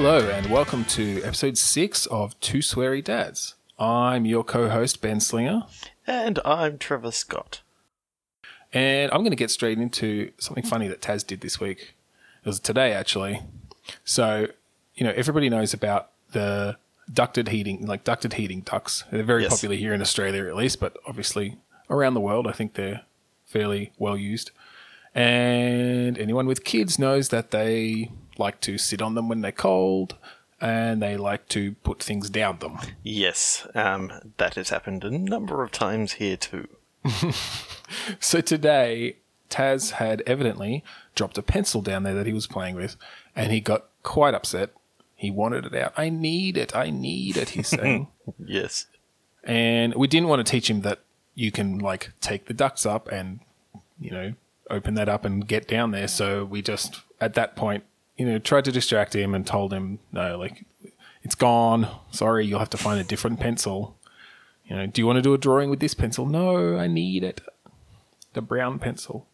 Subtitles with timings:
[0.00, 3.56] Hello, and welcome to episode six of Two Sweary Dads.
[3.80, 5.64] I'm your co host, Ben Slinger,
[6.06, 7.62] And I'm Trevor Scott.
[8.72, 11.94] and I'm going to get straight into something funny that Taz did this week.
[12.44, 13.42] It was today, actually.
[14.04, 14.46] So,
[14.94, 16.76] you know, everybody knows about the
[17.12, 19.02] ducted heating, like ducted heating ducts.
[19.10, 19.50] They're very Yes.
[19.50, 21.56] popular here in Australia, at least, but obviously
[21.90, 23.00] around the world, I think they're
[23.46, 24.52] fairly well used.
[25.12, 30.16] And anyone with kids knows that they like to sit on them when they're cold
[30.60, 32.78] and they like to put things down them.
[33.02, 36.68] Yes, um, that has happened a number of times here too.
[38.20, 39.16] So today,
[39.48, 42.96] Taz had evidently dropped a pencil down there that he was playing with,
[43.34, 44.70] and he got quite upset.
[45.16, 45.94] He wanted it out.
[45.96, 46.76] I need it.
[46.76, 48.08] I need it, he's saying.
[48.44, 48.86] Yes.
[49.42, 51.00] and we didn't want to teach him that
[51.34, 53.40] you can, like, take the ducks up and,
[53.98, 54.34] you know,
[54.68, 56.08] open that up and get down there.
[56.08, 57.84] So we just, at that point,
[58.18, 60.66] you know, tried to distract him and told him, no, like,
[61.22, 61.88] it's gone.
[62.10, 63.96] Sorry, you'll have to find a different pencil.
[64.66, 66.26] You know, do you want to do a drawing with this pencil?
[66.26, 67.40] No, I need it.
[68.34, 69.26] The brown pencil.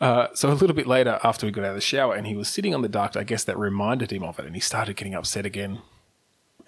[0.00, 2.36] Uh, so a little bit later, after we got out of the shower and he
[2.36, 4.96] was sitting on the duct, I guess that reminded him of it, and he started
[4.96, 5.80] getting upset again.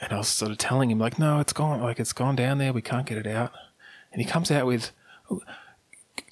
[0.00, 2.58] And I was sort of telling him, like, no, it's gone, like it's gone down
[2.58, 2.72] there.
[2.72, 3.52] We can't get it out.
[4.12, 4.92] And he comes out with,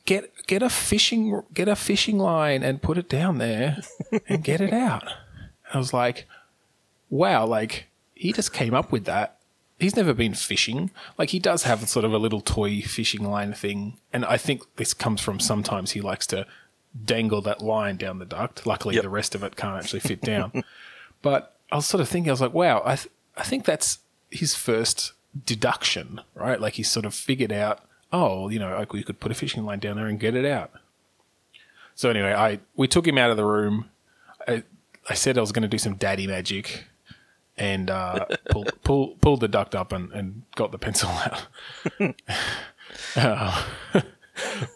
[0.06, 3.78] get get a fishing get a fishing line and put it down there
[4.28, 5.04] and get it out.
[5.72, 6.26] I was like,
[7.10, 9.38] wow, like he just came up with that.
[9.78, 10.90] He's never been fishing.
[11.18, 14.62] Like he does have sort of a little toy fishing line thing, and I think
[14.76, 16.46] this comes from sometimes he likes to
[17.04, 18.66] dangle that line down the duct.
[18.66, 19.02] Luckily, Yep.
[19.02, 20.62] the rest of it can't actually fit down.
[21.22, 23.98] but I was sort of thinking, I was like, wow, I th- I think that's
[24.30, 25.12] his first
[25.44, 26.60] deduction, right?
[26.60, 27.80] Like he sort of figured out,
[28.12, 30.44] oh, you know, like we could put a fishing line down there and get it
[30.44, 30.70] out.
[31.94, 33.90] So anyway, I we took him out of the room.
[34.46, 34.62] I,
[35.08, 36.84] I said I was going to do some daddy magic,
[37.56, 41.46] and uh, pulled pull, pulled the duct up and, and got the pencil out.
[43.16, 43.64] Uh,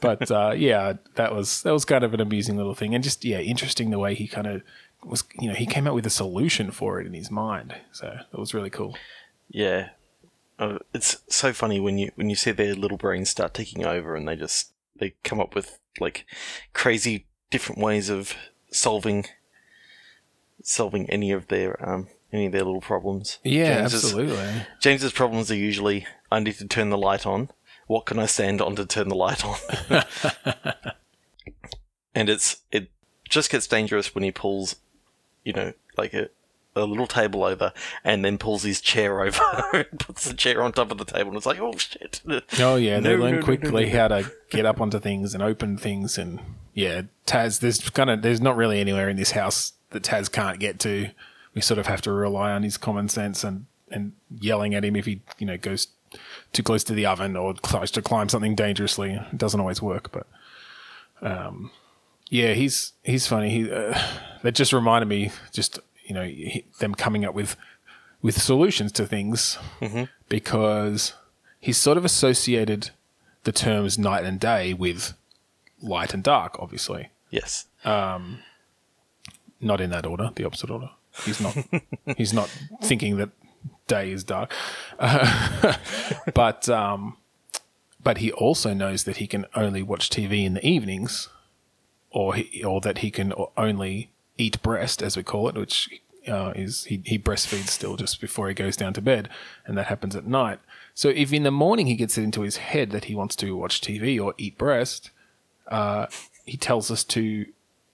[0.00, 3.24] but uh, yeah, that was that was kind of an amusing little thing, and just
[3.24, 4.62] yeah, interesting the way he kind of
[5.04, 5.22] was.
[5.38, 8.38] You know, he came up with a solution for it in his mind, so that
[8.38, 8.96] was really cool.
[9.50, 9.90] Yeah.
[10.58, 14.16] Uh, it's so funny when you when you see their little brains start taking over
[14.16, 16.26] and they just they come up with like
[16.72, 18.34] crazy different ways of
[18.70, 19.26] solving
[20.62, 23.38] solving any of their um any of their little problems.
[23.44, 24.66] Yeah, James's- absolutely.
[24.80, 27.50] James's problems are usually I need to turn the light on.
[27.86, 29.56] What can I stand on to turn the light on?
[32.14, 32.90] and it's it
[33.28, 34.76] just gets dangerous when he pulls,
[35.44, 36.28] you know, like a
[36.78, 37.72] a little table over
[38.04, 41.28] and then pulls his chair over and puts the chair on top of the table
[41.28, 42.20] and it's like, oh shit.
[42.58, 43.98] Oh yeah, they No, learn no, quickly no.
[43.98, 46.40] how to get up onto things and open things, and
[46.74, 47.60] yeah, Taz.
[47.60, 51.10] There's kind of there's not really anywhere in this house that Taz can't get to.
[51.54, 54.94] We sort of have to rely on his common sense and and yelling at him
[54.96, 55.88] if he you know goes
[56.52, 59.12] too close to the oven or tries to climb something dangerously.
[59.12, 60.26] It doesn't always work, but
[61.20, 61.70] um,
[62.30, 63.50] yeah, he's he's funny.
[63.50, 63.98] He uh,
[64.42, 66.28] that just reminded me just you know
[66.80, 67.54] them coming up with
[68.22, 69.58] with solutions to things
[70.28, 71.12] because
[71.60, 72.90] he's sort of associated
[73.44, 75.14] the terms night and day with
[75.80, 77.10] light and dark, obviously.
[77.30, 77.66] Yes.
[77.84, 78.40] Um,
[79.60, 80.90] Not in that order, the opposite order.
[81.24, 81.56] He's not
[82.16, 82.48] he's not
[82.82, 83.30] thinking that
[83.86, 84.52] day is dark.
[84.98, 85.76] Uh,
[86.34, 87.16] but um
[88.02, 91.28] but he also knows that he can only watch TV in the evenings
[92.10, 96.52] or he, or that he can only eat breast as we call it, which uh,
[96.54, 99.28] is he, he breastfeeds still just before he goes down to bed,
[99.66, 100.60] and that happens at night.
[100.94, 103.56] So if in the morning he gets it into his head that he wants to
[103.56, 105.10] watch TV or eat breast,
[105.68, 106.06] uh,
[106.44, 107.46] he tells us to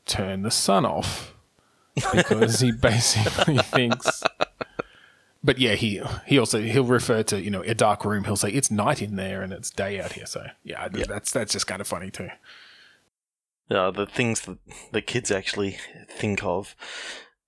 [0.06, 1.34] turn the sun off
[1.94, 4.22] because he basically thinks.
[5.42, 8.24] But yeah, he he also he'll refer to you know a dark room.
[8.24, 10.26] He'll say it's night in there and it's day out here.
[10.26, 12.30] So yeah, that's that's just kind of funny too.
[13.70, 14.58] Uh, the things that
[14.92, 15.78] the kids actually
[16.08, 16.74] think of.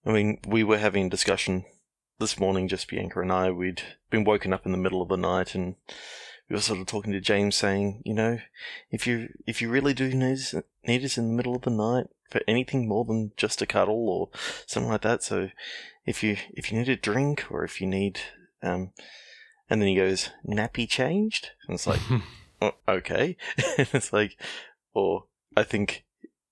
[0.04, 1.64] I mean, we were having a discussion
[2.18, 3.50] this morning, just Bianca and I.
[3.50, 5.76] We'd been woken up in the middle of the night, and
[6.48, 8.38] we were sort of talking to James, saying, you know,
[8.90, 10.54] if you if you really do need us,
[10.86, 14.08] need us in the middle of the night for anything more than just a cuddle
[14.08, 14.30] or
[14.66, 15.50] something like that, so
[16.06, 18.20] if you if you need a drink or if you need,
[18.62, 18.92] um,
[19.68, 22.00] and then he goes nappy changed, and it's like,
[22.62, 24.40] oh, okay, it's like,
[24.94, 25.24] or
[25.56, 26.04] I think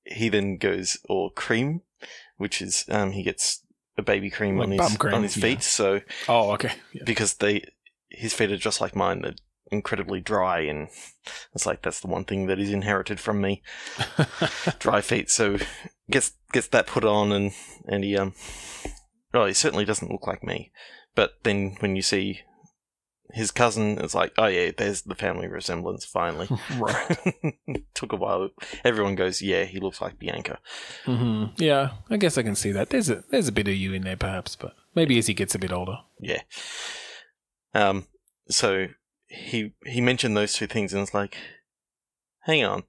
[0.04, 1.82] he then goes or cream,
[2.36, 3.60] which is um he gets
[3.96, 5.42] a baby cream Like on his cream, on his yeah.
[5.42, 5.62] feet.
[5.62, 6.72] So Oh, okay.
[6.92, 7.02] Yeah.
[7.04, 7.64] because they
[8.08, 9.34] his feet are just like mine, they're
[9.72, 10.88] incredibly dry, and
[11.54, 13.62] it's like that's the one thing that is inherited from me,
[14.78, 15.30] dry feet.
[15.30, 15.58] So
[16.10, 17.52] gets gets that put on, and
[17.86, 18.34] and he um
[19.32, 20.70] oh, he certainly doesn't look like me.
[21.14, 22.40] But then when you see
[23.34, 26.48] his cousin, is like, oh yeah, there's the family resemblance finally.
[26.78, 27.18] right.
[27.94, 28.50] Took a while.
[28.84, 30.58] Everyone goes, yeah, he looks like Bianca.
[31.04, 32.90] hmm Yeah, I guess I can see that.
[32.90, 35.54] There's a there's a bit of you in there, perhaps, but maybe as he gets
[35.54, 35.98] a bit older.
[36.20, 36.42] Yeah.
[37.74, 38.06] Um.
[38.48, 38.88] So
[39.26, 41.36] he he mentioned those two things, and it's like,
[42.42, 42.84] hang on,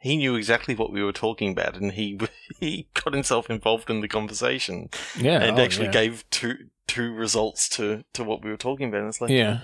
[0.00, 2.18] he knew exactly what we were talking about, and he
[2.60, 4.88] he got himself involved in the conversation,
[5.18, 5.92] Yeah, and oh, actually yeah.
[5.92, 9.00] gave two two results to to what we were talking about.
[9.00, 9.60] And it's like, Yeah.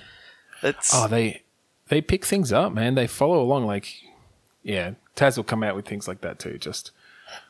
[0.62, 1.42] it's Oh, they
[1.88, 2.94] they pick things up, man.
[2.94, 3.66] They follow along.
[3.66, 3.92] Like,
[4.62, 6.56] yeah, Taz will come out with things like that too.
[6.58, 6.92] Just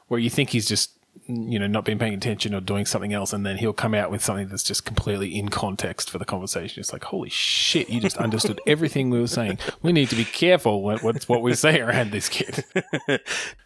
[0.09, 0.93] where you think he's just
[1.27, 4.11] you know not been paying attention or doing something else, and then he'll come out
[4.11, 6.81] with something that's just completely in context for the conversation.
[6.81, 9.59] It's like, holy shit, you just understood everything we were saying.
[9.83, 12.65] We need to be careful what what, what we say around this kid.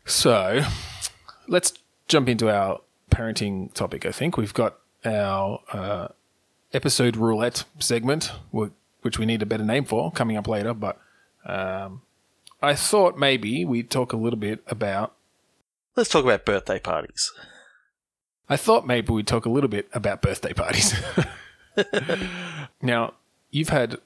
[0.05, 0.63] so,
[1.47, 1.73] let's
[2.09, 4.05] jump into our parenting topic.
[4.05, 6.09] I think we've got our uh,
[6.73, 10.75] episode roulette segment, which we need a better name for, coming up later.
[10.75, 11.01] But
[11.45, 12.03] um,
[12.61, 15.15] I thought maybe we'd talk a little bit about.
[15.97, 17.33] let's talk about birthday parties.
[18.49, 20.95] I thought maybe we'd talk a little bit about birthday parties.
[22.83, 23.15] now,
[23.51, 23.99] you've had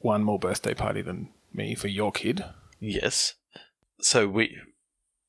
[0.00, 2.44] one more birthday party than me for your kid.
[2.78, 3.34] Yes.
[4.00, 4.58] So we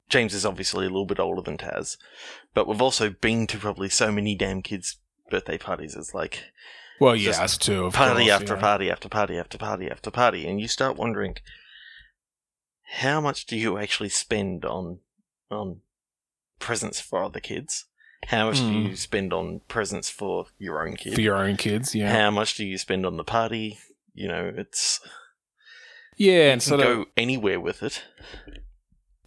[0.09, 1.97] James is obviously a little bit older than Taz,
[2.53, 4.97] but we've also been to probably so many damn kids'
[5.29, 5.95] birthday parties.
[5.95, 6.43] is like
[6.99, 7.91] Well, yes too.
[7.91, 8.59] Party course, after yeah.
[8.61, 11.35] party after party after party after party, and you start wondering
[13.01, 14.99] how much do you actually spend on
[15.51, 15.81] on
[16.59, 17.85] presents for other kids?
[18.27, 18.87] How much do Hmm.
[18.87, 21.93] you spend on presents for your own kids for your own kids.
[21.93, 23.77] Yeah, How much do you spend on the party?
[24.13, 24.99] You know, it's
[26.17, 28.03] yeah, and can sort of go anywhere with it.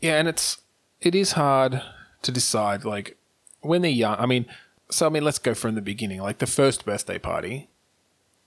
[0.01, 0.59] Yeah, and it's
[1.01, 1.83] it is hard
[2.23, 3.17] to decide like
[3.61, 4.17] when they're young.
[4.19, 4.47] I mean,
[4.91, 6.21] so I mean, let's go from the beginning.
[6.21, 7.69] Like the first birthday party,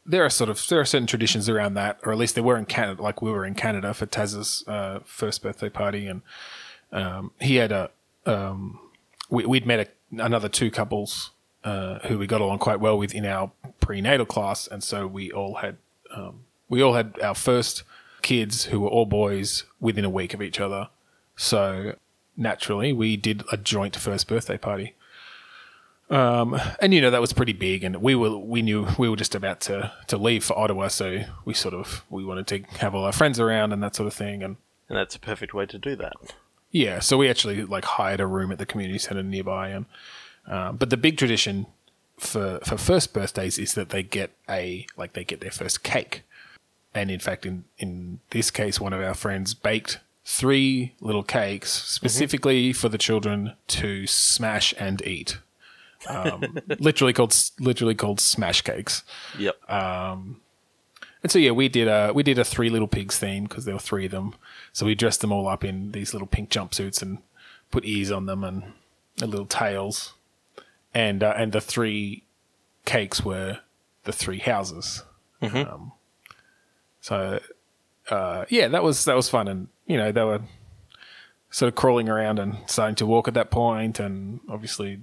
[0.06, 2.58] there are sort of there are certain traditions around that, or at least there were
[2.58, 3.02] in Canada.
[3.02, 6.22] Like we were in Canada for Taz's uh, first birthday party, and
[6.92, 7.92] um, he had a
[8.26, 8.80] um,
[9.30, 11.32] we, we'd met a, another two couples
[11.64, 15.32] uh, who we got along quite well with in our prenatal class, and so we
[15.32, 15.78] all had
[16.16, 17.84] um, we all had our first
[18.22, 20.90] kids who were all boys within a week of each other.
[21.36, 21.96] So
[22.36, 24.96] naturally, we did a joint first birthday party.
[26.14, 29.16] Um, and you know that was pretty big, and we were we knew we were
[29.16, 32.94] just about to to leave for Ottawa, so we sort of we wanted to have
[32.94, 34.58] all our friends around and that sort of thing, and
[34.90, 36.14] And that's a perfect way to do that.
[36.70, 39.86] yeah, so we actually like hired a room at the community center nearby, and
[40.48, 41.66] uh, but the big tradition
[42.20, 46.22] for for first birthdays is that they get a like they get their first cake,
[46.94, 51.72] and in fact, in in this case, one of our friends baked three little cakes
[51.72, 55.40] specifically for the children to smash and eat.
[56.08, 59.04] Um, literally called literally called smash cakes.
[59.38, 59.56] Yep.
[61.24, 63.74] And so yeah, we did a we did a three little pigs theme because there
[63.74, 64.36] were three of them.
[64.74, 67.20] So we dressed them all up in these little pink jumpsuits and
[67.72, 68.74] put ears on them and
[69.22, 70.14] little tails,
[70.94, 72.24] and uh, and the three
[72.86, 73.60] cakes were
[74.04, 75.04] the three houses.
[75.64, 75.94] Um,
[77.00, 77.40] so
[78.10, 80.42] uh, yeah, that was that was fun, and you know they were
[81.52, 85.00] sort of crawling around and starting to walk at that point, and obviously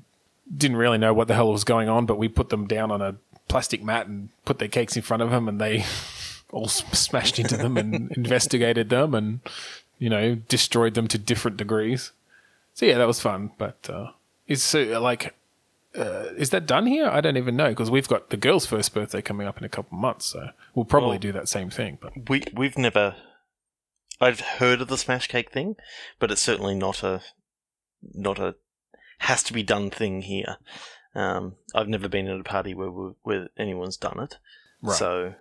[0.55, 3.01] didn't really know what the hell was going on, but we put them down on
[3.03, 3.17] a
[3.49, 5.85] plastic mat and put their cakes in front of them, and they
[6.53, 9.41] all smashed into them and investigated them and
[9.99, 12.13] you know destroyed them to different degrees.
[12.75, 13.51] So yeah, that was fun.
[13.59, 14.11] But uh,
[14.47, 15.35] is so like
[15.97, 17.07] uh, is that done here?
[17.09, 19.69] I don't even know because we've got the girl's first birthday coming up in a
[19.69, 21.99] couple of months, so we'll probably Well- do that same thing.
[22.01, 23.17] But We we've never.
[24.23, 25.77] I've heard of the smash cake thing,
[26.19, 27.23] but it's certainly not a
[28.15, 28.55] not a
[29.21, 30.57] has to be done thing here.
[31.15, 32.89] Um, I've never been at a party where
[33.23, 34.39] where anyone's done it,
[34.83, 34.97] Right.
[34.97, 35.35] so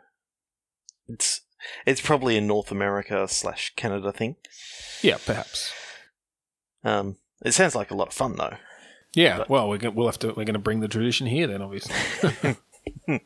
[1.07, 1.41] it's
[1.85, 4.35] it's probably a North America slash Canada thing.
[5.01, 5.73] yeah, perhaps.
[6.83, 8.55] Um, it sounds like a lot of fun though.
[9.13, 10.27] Yeah, But- well, we're gonna, we'll have to.
[10.29, 11.95] We're going to bring the tradition here then, obviously.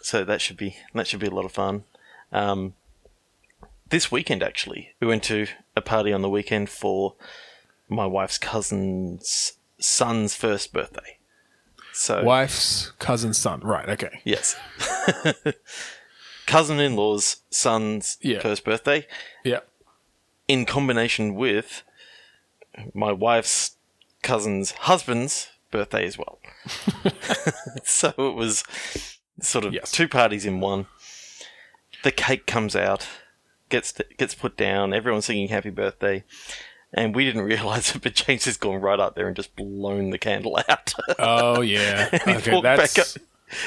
[0.00, 1.84] So that should be that should be a lot of fun.
[2.30, 2.74] Um,
[3.88, 7.14] this weekend, actually, we went to a party on the weekend for
[7.88, 11.18] my wife's cousin's son's first birthday.
[11.92, 13.60] So Wife's cousin's son.
[13.60, 13.88] Right.
[13.88, 14.20] Okay.
[14.24, 14.56] yes,
[16.46, 18.40] cousin-in-law's son's Yeah.
[18.40, 19.06] first birthday,
[19.44, 19.60] Yeah.
[20.48, 21.82] in combination with
[22.92, 23.76] my wife's
[24.22, 26.40] cousin's husband's birthday as well.
[27.84, 28.64] so it was
[29.40, 29.90] sort of Yes.
[29.92, 30.86] two parties in one.
[32.02, 33.06] The cake comes out,
[33.68, 34.92] gets gets put down.
[34.92, 36.24] Everyone's singing happy birthday,
[36.94, 40.10] and we didn't realize it, but James has gone right up there and just blown
[40.10, 40.94] the candle out.
[41.18, 42.08] Oh yeah.
[42.24, 43.22] He's Okay, walked that's back up.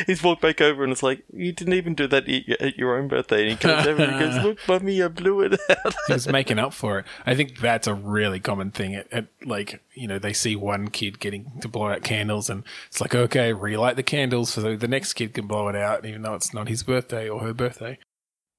[0.06, 2.28] He's walked back over and it's like, you didn't even do that
[2.60, 3.44] at your- own birthday.
[3.44, 5.96] And he comes over and he goes, look, mummy, I blew it out.
[6.08, 7.06] he's making up for it.
[7.26, 8.96] I think that's a really common thing.
[8.96, 12.64] At, at like you know, they see one kid getting to blow out candles, and
[12.88, 16.22] it's like, okay, relight the candles so the next kid can blow it out, even
[16.24, 17.98] though it's not his birthday or her birthday.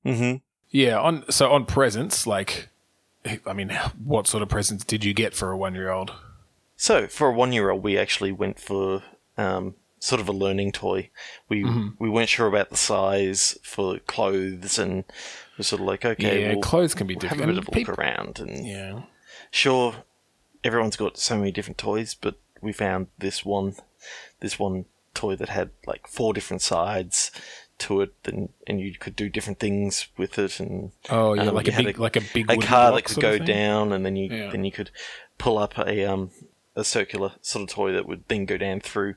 [0.07, 0.37] mm-hmm.
[0.71, 0.99] Yeah.
[0.99, 2.69] On so on presents, like,
[3.47, 3.71] I mean,
[4.03, 6.13] what sort of presents did you get for a one year old?
[6.81, 9.03] So for a one-year-old, we actually went for
[9.37, 11.11] um, sort of a learning toy.
[11.49, 11.89] We Mm-hmm.
[11.99, 15.03] we weren't sure about the size for clothes, and
[15.59, 17.71] we're sort of like, okay, yeah, we'll clothes can be have a bit of a
[17.73, 18.39] Peop- look around.
[18.39, 19.03] And yeah.
[19.51, 19.97] sure,
[20.63, 23.75] everyone's got so many different toys, but we found this one,
[24.39, 27.33] this one toy that had like four different sides
[27.79, 31.55] to it, and and you could do different things with it, and Oh yeah, Um,
[31.55, 34.17] like a big, a- like a big a car that could go down, and then
[34.17, 34.51] you Yeah.
[34.51, 34.91] then you could
[35.39, 36.31] pull up a um
[36.77, 39.15] a circular sort of toy that would then go down through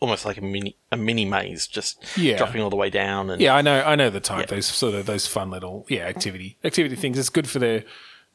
[0.00, 2.36] almost like a mini a mini maze, just Yeah.
[2.36, 3.30] dropping all the way down.
[3.30, 4.48] And Yeah, I know, I know the type.
[4.50, 4.56] Yeah.
[4.56, 7.18] Those sort of those fun little yeah activity activity things.
[7.18, 7.84] It's good for their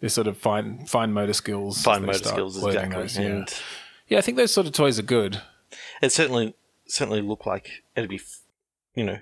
[0.02, 1.82] their sort of fine fine motor skills.
[1.82, 2.96] fine motor skills exactly.
[3.02, 3.26] those, yeah.
[3.26, 3.54] And
[4.10, 5.42] yeah, I think those sort of toys are good.
[6.02, 6.54] it certainly
[6.86, 8.20] certainly look like it'd be
[8.96, 9.20] you know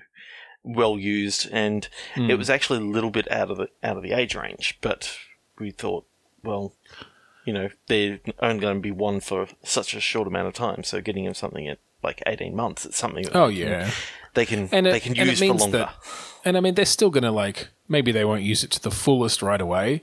[0.64, 2.30] well used, and Hmm.
[2.30, 5.16] it was actually a little bit out of the out of the age range, but
[5.58, 6.06] we thought,
[6.42, 6.72] well.
[7.44, 10.84] You know, they're only going to be one for such a short amount of time.
[10.84, 13.24] So getting them something at like eighteen months, it's something.
[13.24, 13.90] that Oh yeah,
[14.34, 15.78] they can and it, they can use for longer.
[15.78, 15.94] that,
[16.44, 19.42] and I mean they're still gonna like maybe they won't use it to the fullest
[19.42, 20.02] right away,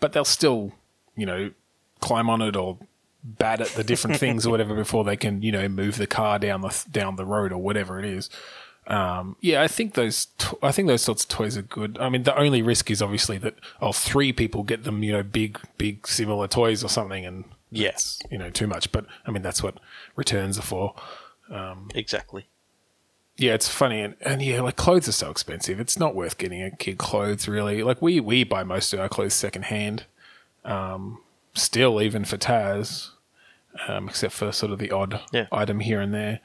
[0.00, 0.72] but they'll still
[1.14, 1.52] you know
[2.00, 2.76] climb on it or
[3.22, 6.40] bat at the different things or whatever before they can you know move the car
[6.40, 8.28] down the down the road or whatever it is.
[8.90, 11.96] Um, yeah, I think those to- I think those sorts of toys are good.
[12.00, 15.22] I mean, the only risk is obviously that oh, three people get them, you know,
[15.22, 18.90] big big similar toys or something, and that's you know too much.
[18.90, 19.78] But I mean, that's what
[20.16, 20.94] returns are for.
[21.94, 22.46] Exactly.
[23.36, 25.80] Yeah, it's funny, and, and yeah, like clothes are so expensive.
[25.80, 27.82] It's not worth getting a kid clothes, really.
[27.82, 30.04] Like we we buy most of our clothes secondhand.
[30.64, 31.20] Um,
[31.54, 33.10] still, even for Taz,
[33.88, 35.46] um, except for sort of the odd Yeah.
[35.52, 36.40] item here and there.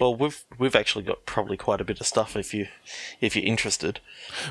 [0.00, 2.68] Well, we've we've actually got probably quite a bit of stuff if you
[3.20, 4.00] if you're interested.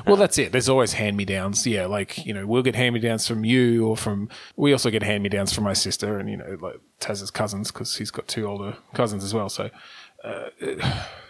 [0.06, 0.52] Well, that's it.
[0.52, 1.66] There's always hand me downs.
[1.66, 4.28] Yeah, like you know, we'll get hand me downs from you, or from.
[4.54, 7.72] We also get hand me downs from my sister, and you know, like Taz's cousins,
[7.72, 9.48] because he's got two older cousins as well.
[9.48, 9.70] So,
[10.22, 10.50] uh,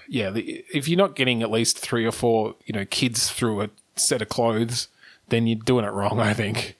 [0.07, 3.63] yeah, the, if you're not getting at least three or four, you know, kids through
[3.63, 4.89] a set of clothes,
[5.31, 6.21] then you're doing it wrong.
[6.21, 6.77] I think.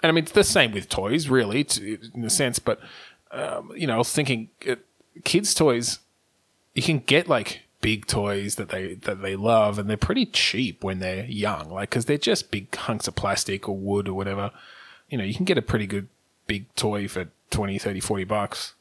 [0.00, 2.60] And I mean, it's the same with toys, really, to, in a sense.
[2.60, 2.78] But
[3.32, 4.76] um, you know, I was thinking, uh,
[5.24, 5.98] kids' toys
[6.76, 10.82] you can get like big toys that they that they love and they're pretty cheap
[10.82, 14.50] when they're young like because they're just big hunks of plastic or wood or whatever
[15.08, 16.08] you know you can get a pretty good
[16.46, 18.74] big toy for 20 30 40 bucks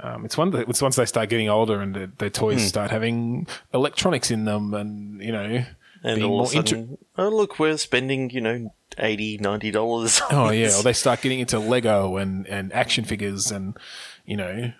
[0.00, 2.90] um, it's one that it's once they start getting older and their, their toys start
[2.90, 5.64] having electronics in them and you know
[6.04, 10.20] And all more of a sudden, oh look, we're spending you know 80 90 dollars.
[10.30, 13.76] Oh yeah, or they start getting into Lego and and action figures and
[14.24, 14.72] you know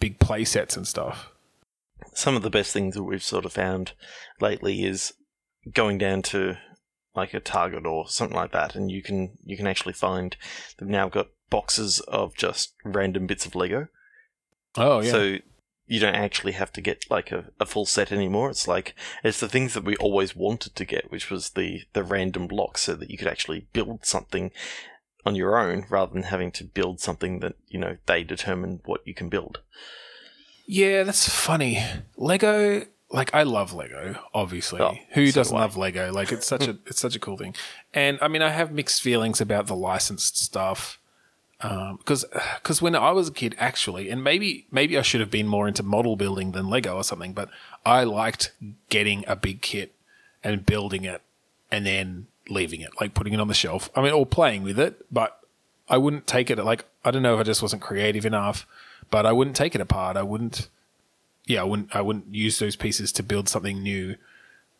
[0.00, 1.30] big play sets and stuff.
[2.14, 3.92] Some of the best things that we've sort of found
[4.40, 5.14] lately is
[5.72, 6.56] going down to
[7.14, 10.36] like a Target or something like that, and you can you can actually find
[10.78, 13.88] they've now got boxes of just random bits of Lego.
[14.76, 15.36] Oh yeah, So
[15.86, 18.48] you don't actually have to get like a, a full set anymore.
[18.48, 22.02] It's like it's the things that we always wanted to get, which was the the
[22.02, 24.50] random blocks, so that you could actually build something
[25.24, 29.06] on your own rather than having to build something that you know they determine what
[29.06, 29.60] you can build.
[30.66, 31.82] Yeah, that's funny.
[32.16, 34.18] Lego, like I love Lego.
[34.34, 36.12] Obviously, Oh, who so doesn't do love Lego?
[36.12, 37.54] Like it's such a it's such a cool thing.
[37.92, 40.98] And I mean, I have mixed feelings about the licensed stuff.
[41.60, 42.24] Um, because
[42.58, 45.68] because when I was a kid, actually, and maybe maybe I should have been more
[45.68, 47.48] into model building than Lego or something, but
[47.86, 48.52] I liked
[48.88, 49.92] getting a big kit
[50.42, 51.22] and building it
[51.70, 53.90] and then leaving it, like putting it on the shelf.
[53.94, 55.38] I mean, or playing with it, but
[55.88, 56.58] I wouldn't take it.
[56.58, 58.66] Like I don't know if I just wasn't creative enough,
[59.12, 60.16] but I wouldn't take it apart.
[60.16, 60.68] I wouldn't.
[61.46, 61.94] Yeah, I wouldn't.
[61.94, 64.16] I wouldn't use those pieces to build something new.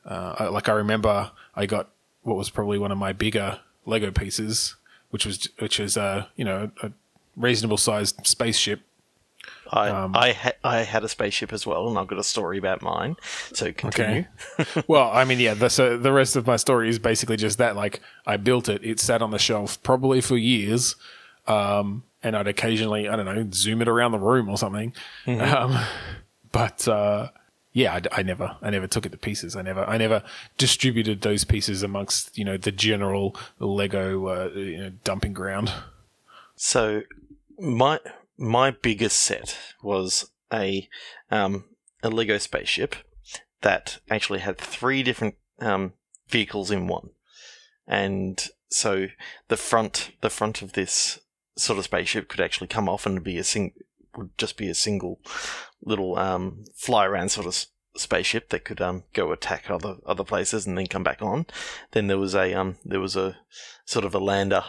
[0.05, 1.91] Uh, I- like I remember, I got
[2.23, 4.75] what was probably one of my bigger Lego pieces,
[5.11, 6.91] which was which was uh, you know a
[7.37, 8.81] reasonable sized spaceship.
[9.73, 12.59] I Um, I ha- I had a spaceship as well, and I've got a story
[12.59, 13.17] about mine.
[13.53, 14.27] So continue.
[14.59, 14.67] Okay.
[14.87, 15.55] well, I mean, yeah.
[15.55, 17.75] The, so the rest of my story is basically just that.
[17.75, 18.85] Like, I built it.
[18.85, 20.95] It sat on the shelf probably for years,
[21.49, 24.95] um, and I'd occasionally, I don't know, zoom it around the room or something.
[25.27, 25.79] Um,
[26.53, 27.31] but uh,
[27.73, 29.57] yeah, I, I never, I never took it to pieces.
[29.57, 30.23] I never, I never
[30.59, 35.73] distributed those pieces amongst you know the general Lego uh, you know, dumping ground.
[36.55, 37.03] So
[37.59, 37.99] my
[38.37, 40.89] my biggest set was a
[41.31, 41.65] um,
[42.03, 42.95] a Lego spaceship
[43.63, 45.95] that actually had three different um,
[46.29, 47.11] vehicles in one,
[47.87, 49.07] and so
[49.49, 51.21] the front the front of this
[51.57, 53.73] sort of spaceship could actually come off and be a sing
[54.17, 55.21] would just be a single
[55.83, 57.67] little um, fly around sort of
[57.97, 61.47] spaceship that could um, go attack other other places and then come back on.
[61.93, 63.39] Then there was a um, there was a
[63.85, 64.65] sort of a lander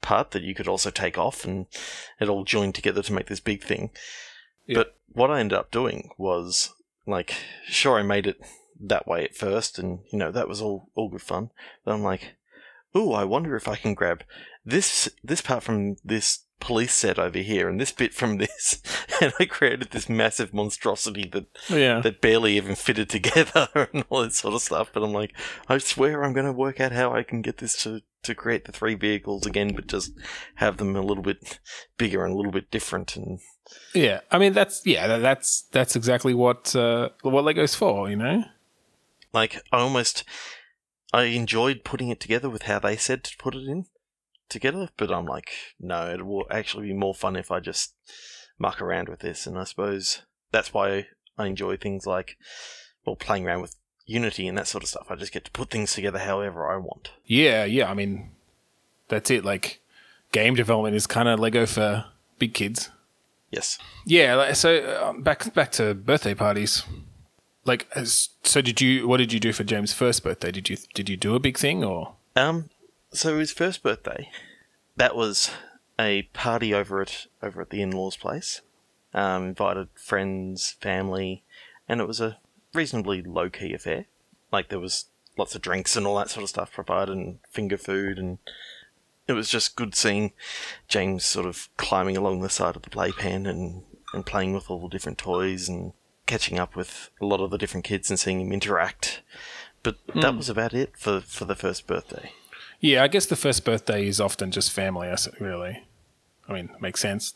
[0.00, 1.66] part that you could also take off, and
[2.20, 3.90] it all joined together to make this big thing.
[4.66, 4.78] Yeah.
[4.78, 6.72] But what I ended up doing was
[7.06, 7.34] like,
[7.66, 8.40] sure, I made it
[8.80, 11.50] that way at first, and you know that was all all good fun.
[11.84, 12.34] But I'm like,
[12.96, 14.24] ooh, I wonder if I can grab
[14.64, 18.80] this this part from this police set over here and this bit from this
[19.20, 21.98] and I created this massive monstrosity that Yeah.
[22.00, 24.90] that barely even fitted together and all that sort of stuff.
[24.92, 25.32] But I'm like,
[25.68, 28.66] I swear I'm going to work out how I can get this to, to create
[28.66, 30.12] the three vehicles again, but just
[30.54, 31.58] have them a little bit
[31.98, 33.16] bigger and a little bit different.
[33.16, 33.40] And
[33.92, 38.44] Yeah, I mean that's yeah, that's that's exactly what uh, what Lego's for, you know.
[39.32, 40.22] like, I almost,
[41.12, 43.86] I enjoyed putting it together with how they said to put it in
[44.52, 47.94] together, but I'm like, no, it will actually be more fun if I just
[48.58, 49.46] muck around with this.
[49.46, 51.06] And I suppose that's why
[51.36, 52.36] I enjoy things like,
[53.04, 55.06] well, playing around with Unity and that sort of stuff.
[55.10, 57.12] I just get to put things together however I want.
[57.24, 57.90] Yeah, yeah.
[57.90, 58.30] I mean,
[59.08, 59.44] that's it.
[59.44, 59.80] Like,
[60.32, 62.06] game development is kind of Lego for
[62.38, 62.90] big kids.
[63.50, 63.78] Yes.
[64.04, 64.34] Yeah.
[64.34, 66.82] like, So um, back back to birthday parties.
[67.64, 69.06] Like, as, so did you?
[69.06, 70.50] What did you do for James' first birthday?
[70.50, 72.14] Did you did you do a big thing or?
[72.34, 72.70] Um,
[73.12, 74.30] so his first birthday,
[74.96, 75.50] that was
[75.98, 78.60] a party over at over at the in-laws' place.
[79.14, 81.44] Um, invited friends, family,
[81.88, 82.38] and it was a
[82.72, 84.06] reasonably low-key affair.
[84.50, 87.76] Like there was lots of drinks and all that sort of stuff provided, and finger
[87.76, 88.38] food, and
[89.26, 90.32] it was just good seeing
[90.88, 93.82] James sort of climbing along the side of the playpen and
[94.14, 95.92] and playing with all the different toys and
[96.26, 99.22] catching up with a lot of the different kids and seeing him interact.
[99.82, 102.32] But that was about it for for the first birthday.
[102.82, 105.08] Yeah, I guess the first birthday is often just family.
[105.40, 105.84] Really,
[106.46, 107.32] I mean, makes sense.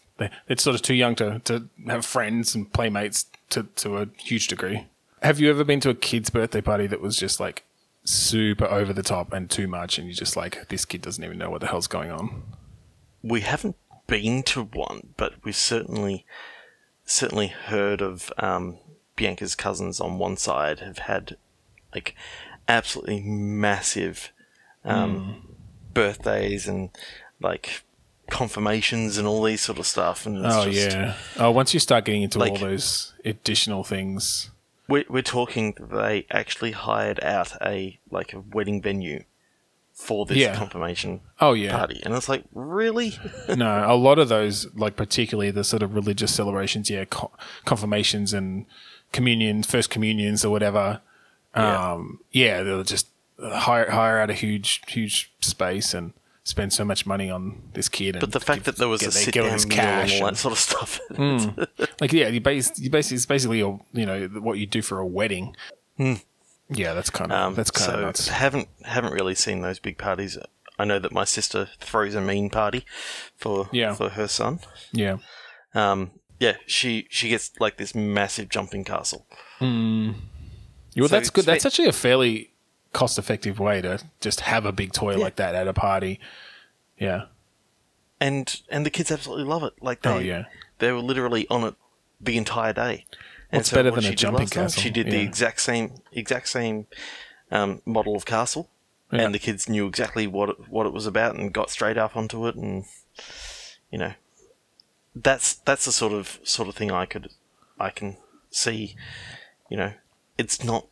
[0.48, 4.48] It's sort of too young to, to have friends and playmates to to a huge
[4.48, 4.86] degree.
[5.22, 7.64] Have you ever been to a kid's birthday party that was just like
[8.04, 11.38] super over the top and too much, and you're just like, this kid doesn't even
[11.38, 12.42] know what the hell's going on?
[13.26, 16.24] we haven't been to one, but we've certainly
[17.04, 18.78] certainly heard of um,
[19.16, 21.36] Bianca's cousins on one side have had
[21.94, 22.14] like
[22.68, 24.32] absolutely massive
[24.86, 25.42] um,
[25.92, 26.90] birthdays and
[27.40, 27.82] like
[28.30, 30.26] confirmations and all these sort of stuff.
[30.26, 31.14] And it's oh just, yeah.
[31.38, 34.50] Oh, once you start getting into all those additional things,
[34.88, 39.24] we're, we're talking they actually hired out a like a wedding venue
[39.92, 40.54] for this Yeah.
[40.54, 41.74] confirmation oh yeah.
[41.76, 43.14] party, and it's like really.
[43.48, 47.32] no, a lot of those, like particularly the sort of religious celebrations, yeah, co-
[47.64, 48.66] confirmations and
[49.12, 51.00] communions, first communions or whatever.
[51.56, 51.92] Yeah.
[51.92, 53.06] Um, yeah, they'll just
[53.40, 56.12] hire hire out a huge, huge space and
[56.44, 58.14] spend so much money on this kid.
[58.16, 60.28] And But the fact give- that there was get a sit down meal and all
[60.30, 61.00] that sort of stuff.
[62.00, 64.98] like yeah, you base you basically it's basically a, you know what you do for
[64.98, 65.54] a wedding.
[65.98, 68.28] Yeah, that's kind of Um, that's kind of so nuts.
[68.28, 70.38] haven't haven't really seen those big parties.
[70.78, 72.84] I know that my sister throws a mean party
[73.36, 73.94] for Yeah.
[73.94, 74.60] for her son.
[74.92, 75.18] Yeah,
[75.74, 79.26] Um, yeah, she she gets like this massive jumping castle.
[79.60, 80.12] Yeah,
[80.96, 81.44] well, So that's good.
[81.44, 82.50] That's actually a fairly
[82.96, 86.18] cost-effective way to just have a big toy like that at a party.
[86.98, 87.26] Yeah.
[88.20, 89.74] and and the kids absolutely love it.
[89.82, 90.44] Like they, Oh, yeah.
[90.78, 91.74] they were literally on it
[92.20, 93.04] the entire day.
[93.52, 94.82] And What's better what than a jumping castle?
[94.82, 96.86] She did the exact same exact same
[97.50, 98.70] um, model of castle,
[99.12, 99.22] Yeah.
[99.24, 102.16] and the kids knew exactly what it, what it was about and got straight up
[102.16, 102.84] onto it, and
[103.92, 104.14] you know,
[105.14, 107.28] that's that's the sort of sort of thing I could
[107.78, 108.16] I can
[108.50, 108.96] see.
[109.70, 109.92] You know,
[110.38, 110.86] it's not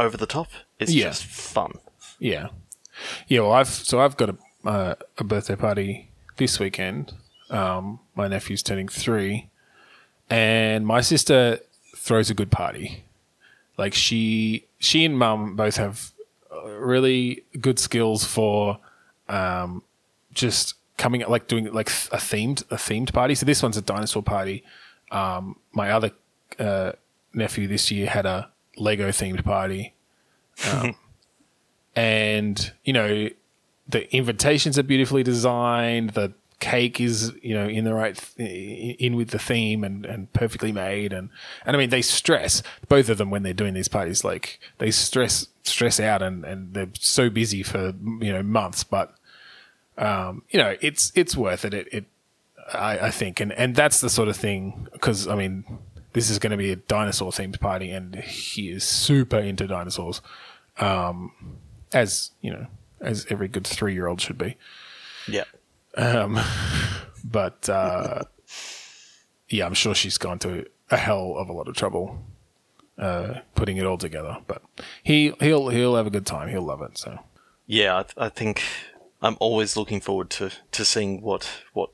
[0.00, 0.48] over the top.
[0.78, 1.04] It's Yeah.
[1.08, 1.72] just fun.
[2.18, 2.48] Yeah,
[3.28, 3.40] yeah.
[3.40, 4.36] Well, I've so I've got a
[4.68, 7.14] uh, a birthday party this weekend.
[7.50, 9.48] Um, my nephew's turning three,
[10.28, 11.60] and my sister
[11.96, 13.04] throws a good party.
[13.76, 16.12] Like she, she and mum both have
[16.54, 18.78] uh, really good skills for
[19.28, 19.82] um,
[20.34, 23.34] just coming like doing like a themed a themed party.
[23.34, 24.62] So this one's a dinosaur party.
[25.10, 26.10] Um, my other
[26.58, 26.92] uh,
[27.32, 29.94] nephew this year had a Lego themed party.
[30.70, 30.96] Um,
[31.96, 33.28] and you know
[33.88, 36.10] the invitations are beautifully designed.
[36.10, 40.32] The cake is you know in the right th- in with the theme and, and
[40.32, 41.12] perfectly made.
[41.12, 41.30] And
[41.64, 44.90] and i mean they stress both of them when they're doing these parties like they
[44.90, 48.84] stress stress out and and they're so busy for you know months.
[48.84, 49.14] But
[49.98, 51.74] um you know it's it's worth it.
[51.74, 52.04] It, it
[52.72, 55.64] I, I think, and and that's the sort of thing because I mean,
[56.12, 60.20] this is going to be a dinosaur themed party, and he is super into dinosaurs,
[60.78, 61.32] um,
[61.92, 62.66] as you know,
[63.00, 64.56] as every good three year old should be.
[65.28, 65.44] Yeah.
[65.96, 66.40] Um,
[67.24, 68.22] but uh,
[69.48, 72.24] yeah, I'm sure she's gone to a hell of a lot of trouble
[73.00, 74.38] uh, putting it all together.
[74.46, 74.62] But
[75.02, 76.48] he he'll he'll have a good time.
[76.48, 76.98] He'll love it.
[76.98, 77.18] So
[77.66, 78.62] Yeah, I, th- I think
[79.22, 81.90] I'm always looking forward to, to seeing what what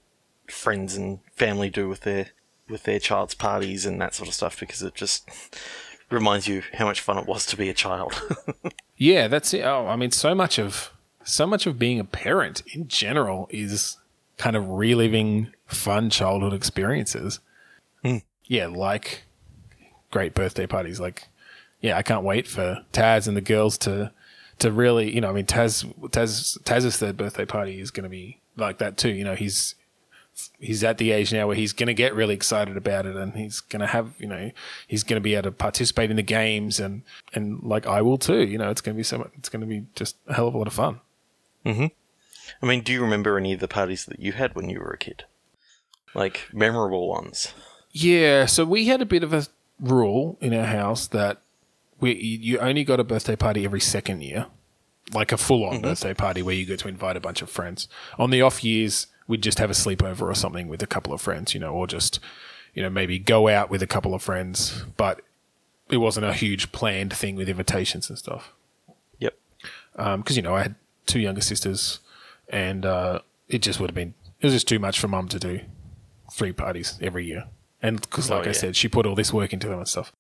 [0.49, 2.29] friends and family do with their
[2.69, 5.29] with their child's parties and that sort of stuff because it just
[6.11, 8.21] reminds you how much fun it was to be a child.
[8.97, 9.63] yeah, that's it.
[9.63, 10.91] Oh, I mean, so much of
[11.25, 13.97] so much of being a parent in general is
[14.39, 17.41] kind of reliving fun childhood experiences.
[18.03, 18.19] Hmm.
[18.45, 19.25] Yeah, like
[20.11, 21.01] great birthday parties.
[21.01, 21.29] Like,
[21.81, 24.13] yeah, I can't wait for Taz and the girls to
[24.59, 28.11] to really, you know, I mean, Taz Taz Taz's third birthday party is going to
[28.11, 29.11] be like that too.
[29.11, 29.75] You know, he's
[30.59, 33.35] he's at the age now where he's going to get really excited about it and
[33.35, 34.51] he's going to have you know
[34.87, 37.03] he's going to be able to participate in the games and
[37.35, 39.61] and like I will too you know it's going to be so much, it's going
[39.61, 41.01] to be just a hell of a lot of fun.
[41.65, 41.91] Mhm
[42.63, 44.91] I mean, do you remember any of the parties that you had when you were
[44.93, 45.25] a kid?
[46.15, 47.53] Like memorable ones?
[47.93, 49.47] yeah so we had a bit of a
[49.81, 51.39] rule in our house that
[51.99, 54.47] we you only got a birthday party every second year.
[55.15, 57.89] Like a full on birthday party where you get to invite a bunch of friends.
[58.19, 61.21] On the off years we'd just have a sleepover or something with a couple of
[61.21, 62.21] friends you know or just
[62.75, 65.21] you know maybe go out with a couple of friends but
[65.91, 68.53] it wasn't a huge planned thing with invitations and stuff
[69.19, 69.35] Yep.
[69.97, 70.75] because you know I had
[71.07, 72.01] two younger sisters,
[72.49, 75.39] and uh, it just would have been it was just too much for mum to
[75.39, 75.61] do
[76.33, 77.45] three parties every year,
[77.81, 80.13] and because like Oh, I said, she put all this work into them and stuff.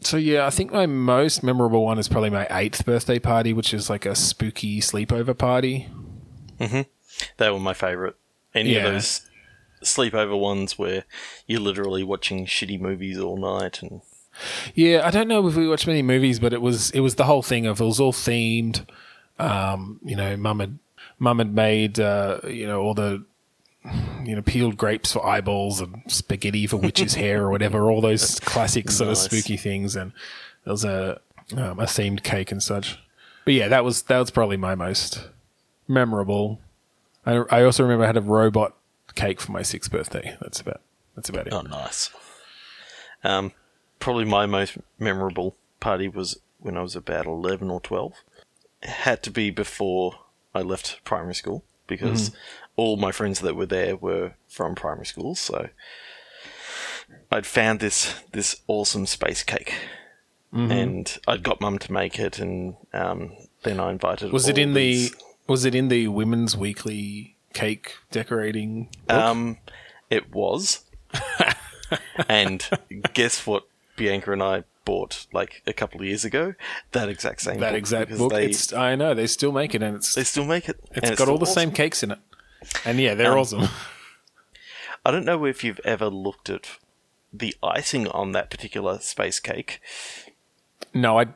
[0.00, 3.72] So yeah, I think my most memorable one is probably my eighth birthday party, which
[3.72, 5.88] is like a spooky sleepover party.
[6.60, 6.82] Hmm.
[7.38, 8.14] They were my favourite.
[8.56, 8.86] Any Yeah.
[8.86, 9.20] of those
[9.84, 11.04] sleepover ones where
[11.46, 14.00] you're literally watching shitty movies all night and
[14.74, 17.24] Yeah, I don't know if we watched many movies, but it was it was the
[17.24, 18.86] whole thing of it was all themed.
[19.38, 20.78] Um, you know, mum had
[21.18, 23.24] mum had made uh, you know all the
[24.24, 28.40] you know peeled grapes for eyeballs and spaghetti for witch's hair or whatever, all those
[28.40, 30.12] classic sort of spooky things, and
[30.64, 31.20] there was a
[31.56, 32.98] um, a themed cake and such.
[33.44, 35.28] But yeah, that was that was probably my most
[35.86, 36.60] memorable.
[37.26, 38.74] I, I also remember I had a robot
[39.14, 40.36] cake for my sixth birthday.
[40.40, 40.80] That's about
[41.14, 41.52] that's about it.
[41.52, 42.10] Oh, nice.
[43.24, 43.52] Um,
[43.98, 48.12] probably my most memorable party was when I was about 11 or 12.
[48.82, 50.20] It had to be before
[50.54, 52.32] I left primary school because
[52.76, 55.34] all my friends that were there were from primary school.
[55.34, 55.70] So
[57.30, 59.74] I'd found this this awesome space cake,
[60.70, 64.32] and I'd got mum to make it, and um, then I invited.
[64.32, 65.10] Was it in the
[65.46, 69.16] was it in the women's weekly cake decorating book?
[69.16, 69.58] Um,
[70.10, 70.84] it was.
[72.28, 72.68] and
[73.14, 73.64] guess what
[73.96, 76.54] Bianca and I bought like a couple of years ago?
[76.92, 78.32] That exact same that book, exact because book.
[78.32, 80.78] They, it's I know they still make it and it's they still make it.
[80.92, 82.18] it's and got all the same cakes in it.
[82.84, 83.68] And yeah, they're Um, awesome.
[85.04, 86.68] I don't know if you've ever looked at
[87.32, 89.80] the icing on that particular space cake.
[90.92, 91.26] No, I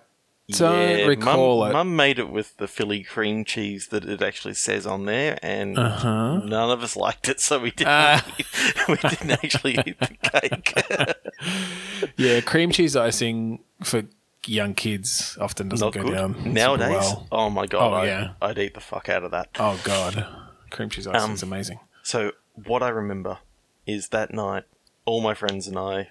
[0.51, 1.73] don't recall Mum, it.
[1.73, 5.79] Mum made it with the Philly cream cheese that it actually says on there, and
[5.79, 6.39] Uh-huh.
[6.39, 7.89] none of us liked it, so we didn't.
[7.89, 8.27] Ah.
[8.39, 8.47] eat,
[8.89, 12.11] we didn't actually eat the cake.
[12.17, 14.03] yeah, cream cheese icing for
[14.47, 16.15] young kids often doesn't Not go good.
[16.15, 17.27] down Nowadays, well.
[17.31, 18.31] oh my god, Oh, I'd, yeah.
[18.41, 19.49] I'd eat the fuck out of that.
[19.59, 20.27] Oh god,
[20.71, 21.81] cream cheese icing Um, is amazing.
[22.03, 23.39] So what I remember
[23.87, 24.65] is that night,
[25.05, 26.09] all my friends and I,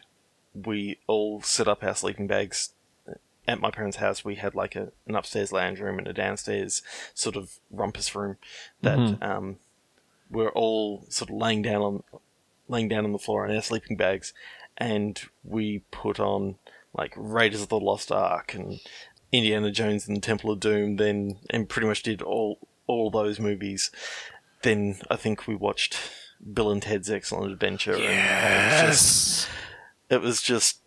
[0.54, 2.74] we all set up our sleeping bags
[3.50, 4.24] at my parents' house.
[4.24, 6.82] We had like a, an upstairs lounge room and a downstairs
[7.14, 8.38] sort of rumpus room
[8.82, 9.24] that Mm-hmm.
[9.24, 9.58] um,
[10.30, 12.04] we're all sort of laying down on
[12.68, 14.32] laying down on the floor in our sleeping bags,
[14.78, 16.56] and we put on
[16.94, 18.80] like Raiders of the Lost Ark and
[19.32, 20.98] Indiana Jones and the Temple of Doom.
[20.98, 23.90] Then and pretty much did all all those movies.
[24.62, 25.98] Then I think we watched
[26.54, 27.96] Bill and Ted's Excellent Adventure.
[27.96, 29.48] and- and it was just Yes.
[30.10, 30.80] it was just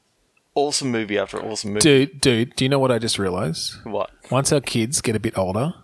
[0.55, 1.81] awesome movie after awesome movie.
[1.81, 3.75] Dude, dude, do you know what I just realized?
[3.85, 4.11] What?
[4.31, 5.75] Once our kids get a bit older,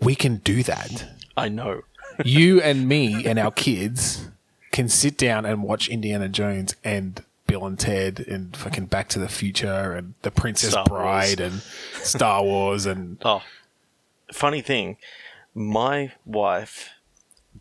[0.00, 1.08] we can do that.
[1.36, 1.82] I know.
[2.24, 4.28] you and me and our kids
[4.72, 9.18] can sit down and watch Indiana Jones and Bill and Ted and fucking Back to
[9.18, 11.62] the Future and The Princess Star Bride and
[12.02, 13.42] Star Wars and Oh,
[14.32, 14.96] funny thing,
[15.54, 16.90] my wife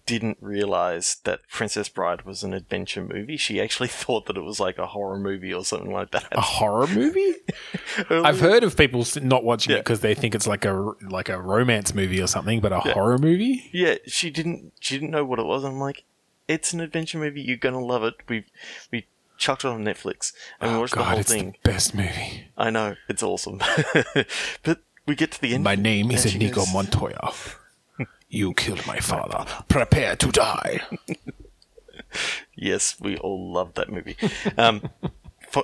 [0.05, 3.37] didn't realize that Princess Bride was an adventure movie.
[3.37, 6.27] She actually thought that it was like a horror movie or something like that.
[6.31, 7.33] a horror movie.
[8.09, 10.73] I've heard of people not watching it because they think it's like a
[11.09, 13.69] like a romance movie or something, but a horror movie.
[13.73, 14.73] yeah, she didn't.
[14.79, 15.63] She didn't know what it was.
[15.63, 16.03] I'm like,
[16.47, 17.41] it's an adventure movie.
[17.41, 18.13] You're gonna love it.
[18.29, 18.45] We
[18.91, 21.55] we chucked it on Netflix and we Oh, watched the whole it's thing.
[21.63, 22.45] the best movie.
[22.57, 23.59] I know it's awesome,
[24.63, 25.63] but we get to the end.
[25.63, 27.33] My name is Inigo goes, Montoya.
[28.29, 29.45] You killed my father.
[29.67, 30.81] Prepare to die.
[32.55, 34.15] Yes, we all love that movie.
[34.57, 34.89] Um,
[35.51, 35.63] p-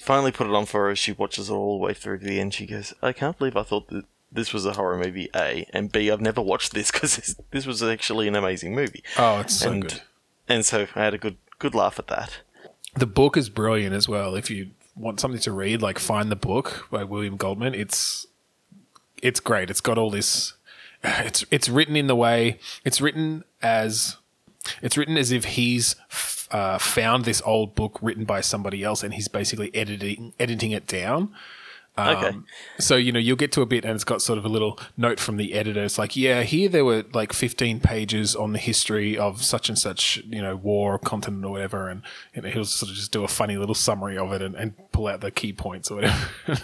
[0.00, 0.96] finally put it on for her.
[0.96, 2.54] She watches it all the way through to the end.
[2.54, 5.92] She goes, "I can't believe I thought that this was a horror movie." A and
[5.92, 9.02] B, I've never watched this because this, this was actually an amazing movie.
[9.18, 10.02] Oh, it's so and good.
[10.48, 12.38] and so I had a good good laugh at that.
[12.96, 14.34] The book is brilliant as well.
[14.36, 17.74] If you want something to read, like find the book by William Goldman.
[17.74, 18.26] It's
[19.20, 19.68] it's great.
[19.68, 20.53] It's got all this.
[21.26, 24.16] It's it's written in the way it's written as
[24.80, 25.96] it's written as if he's
[26.50, 30.86] uh, found this old book written by somebody else and he's basically editing editing it
[30.86, 31.34] down.
[31.96, 32.44] Okay, Um,
[32.80, 34.80] So, you know, you'll get to a bit and it's got sort of a little
[34.96, 35.84] note from the editor.
[35.84, 39.78] It's like, yeah, here there were like 15 pages on the history of such and
[39.78, 41.88] such, you know, war or continent or whatever.
[41.88, 42.02] And
[42.34, 44.74] you know, he'll sort of just do a funny little summary of it and, and
[44.90, 46.28] pull out the key points or whatever.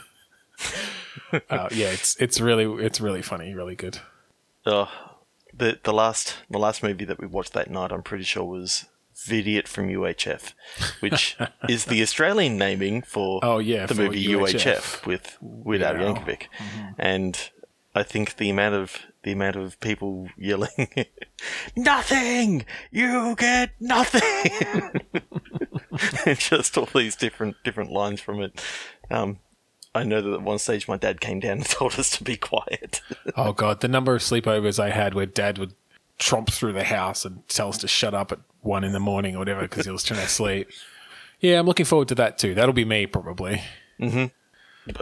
[1.49, 4.01] uh, yeah, it's, it's really, it's really funny, really good.
[4.67, 4.91] Oh,
[5.55, 8.87] the the last the last movie that we watched that night, I'm pretty sure was
[9.27, 10.55] Vidiot from UHF,
[11.01, 11.37] which
[11.69, 14.55] is the Australian naming for Oh, yeah, the for movie UHF.
[15.03, 16.15] UHF, with Weird Al Wow.
[16.15, 16.47] Yankovic,
[16.99, 17.51] and
[17.95, 20.89] I think the amount of the amount of people yelling,
[21.77, 22.65] "Nothing!
[22.91, 25.03] You get nothing!"
[26.37, 28.63] just all these different different lines from it.
[29.11, 29.41] Um,
[29.95, 32.37] I know that at one stage my dad came down and told us to be
[32.37, 33.01] quiet.
[33.37, 33.81] Oh, God.
[33.81, 35.75] The number of sleepovers I had where dad would
[36.19, 39.35] tromp through the house and tell us to shut up at one in the morning
[39.37, 40.69] or whatever because he was trying to sleep.
[41.41, 42.55] Yeah, I'm looking forward to that too.
[42.55, 43.63] That'll be me probably.
[44.03, 44.31] Oh,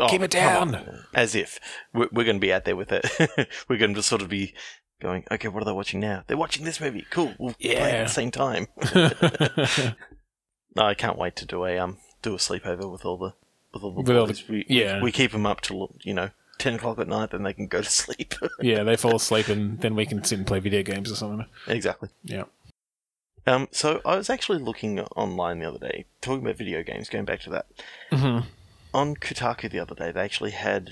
[0.09, 1.05] Keep it down.
[1.15, 1.59] As if
[1.95, 3.49] we're, we're going to be out there with it.
[3.69, 4.55] we're going to sort of be
[5.01, 6.23] going, okay, what are they watching now?
[6.27, 7.07] They're watching this movie.
[7.11, 7.35] Cool.
[7.39, 7.79] We'll play Yeah.
[7.87, 8.67] at the same time.
[10.77, 13.33] no, I can't wait to do a um do a sleepover with all the
[13.83, 14.97] with all the With all the- we, yeah.
[14.99, 17.67] we, we keep them up till you know ten o'clock at night, then they can
[17.67, 18.35] go to sleep.
[18.61, 21.47] Yeah, they fall asleep and then we can sit and play video games or something.
[21.67, 22.09] exactly.
[22.25, 22.45] Yeah.
[23.47, 27.09] Um, so I was actually looking online the other day, talking about video games.
[27.09, 27.67] Going back to that,
[28.11, 28.45] Mhm.
[28.93, 30.91] on Kotaku the other day, they actually had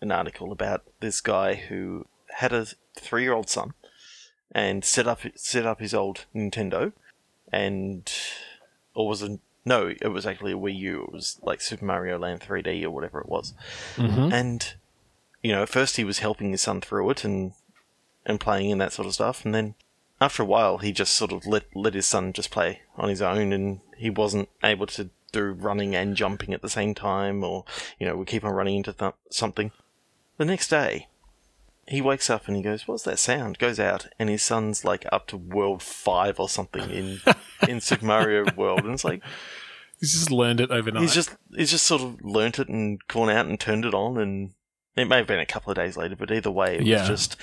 [0.00, 3.74] an article about this guy who had a three-year-old son
[4.52, 6.92] and set up set up his old Nintendo,
[7.52, 8.12] and
[8.94, 9.94] or was it no?
[10.00, 11.02] It was actually a Wii U.
[11.04, 13.54] It was like Super Mario Land 3D or whatever it was,
[13.96, 14.32] Mhm.
[14.32, 14.74] and
[15.42, 17.52] you know, at first he was helping his son through it and
[18.26, 19.74] and playing and that sort of stuff, and then
[20.20, 23.22] after a while he just sort of let let his son just play on his
[23.22, 27.64] own, and he wasn't able to do running and jumping at the same time, or
[27.98, 29.70] you know, we keep on running into th- something.
[30.38, 31.08] The next day,
[31.88, 35.06] he wakes up and he goes, "What's that sound?" Goes out, and his son's like
[35.10, 37.20] up to World Five or something in
[37.68, 39.22] in Super Mario World, and it's like
[40.00, 41.02] He's just learned it overnight.
[41.02, 44.16] He's just he's just sort of learnt it and gone out and turned it on,
[44.18, 44.52] and
[44.96, 47.00] it may have been a couple of days later, but either way, it Yeah.
[47.00, 47.36] was just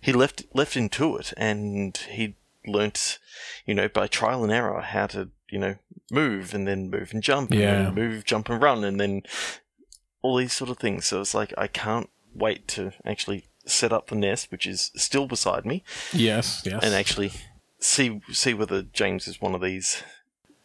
[0.00, 2.36] he left left into it, and he
[2.66, 3.18] learnt,
[3.66, 5.76] you know, by trial and error how to you know
[6.10, 7.84] move and then move and jump, and Yeah.
[7.84, 9.22] then move, jump and run, and then
[10.20, 11.06] all these sort of things.
[11.06, 15.26] So it's like I can't wait to actually set up the NES, which is still
[15.26, 16.82] beside me, yes, yes.
[16.82, 17.32] and actually
[17.78, 20.02] see see whether James is one of these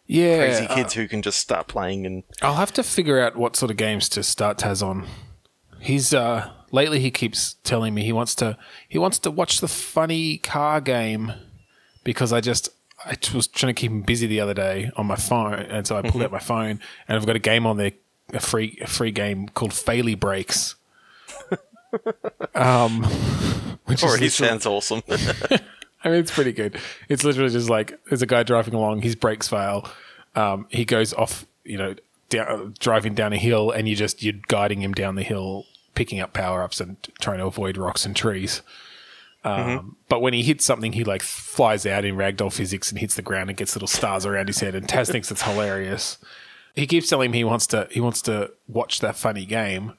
[0.06, 3.36] yeah, crazy uh, kids who can just start playing and I'll have to figure out
[3.36, 5.06] what sort of games to start Taz on.
[5.80, 8.58] He's uh lately he keeps telling me he wants to
[8.88, 11.34] he wants to watch the funny car game
[12.04, 12.70] because I just
[13.06, 15.98] I was trying to keep him busy the other day on my phone and so
[15.98, 17.92] I pulled out my phone and I've got a game on there
[18.34, 20.76] a free a free game called Faily Brakes.
[22.56, 23.04] Um
[23.86, 25.02] which is already literally- sounds awesome.
[26.04, 26.78] I mean, it's pretty good.
[27.10, 29.90] It's literally just like there's a guy driving along, his brakes fail.
[30.36, 31.96] Um, he goes off, you know,
[32.30, 36.20] down, driving down a hill, and you just you're guiding him down the hill, picking
[36.20, 38.62] up power ups and trying to avoid rocks and trees.
[39.44, 43.16] Um, But when he hits something, he like flies out in ragdoll physics and hits
[43.16, 44.76] the ground and gets little stars around his head.
[44.76, 46.18] And Taz thinks it's hilarious.
[46.76, 49.94] He keeps telling me he wants to he wants to watch that funny game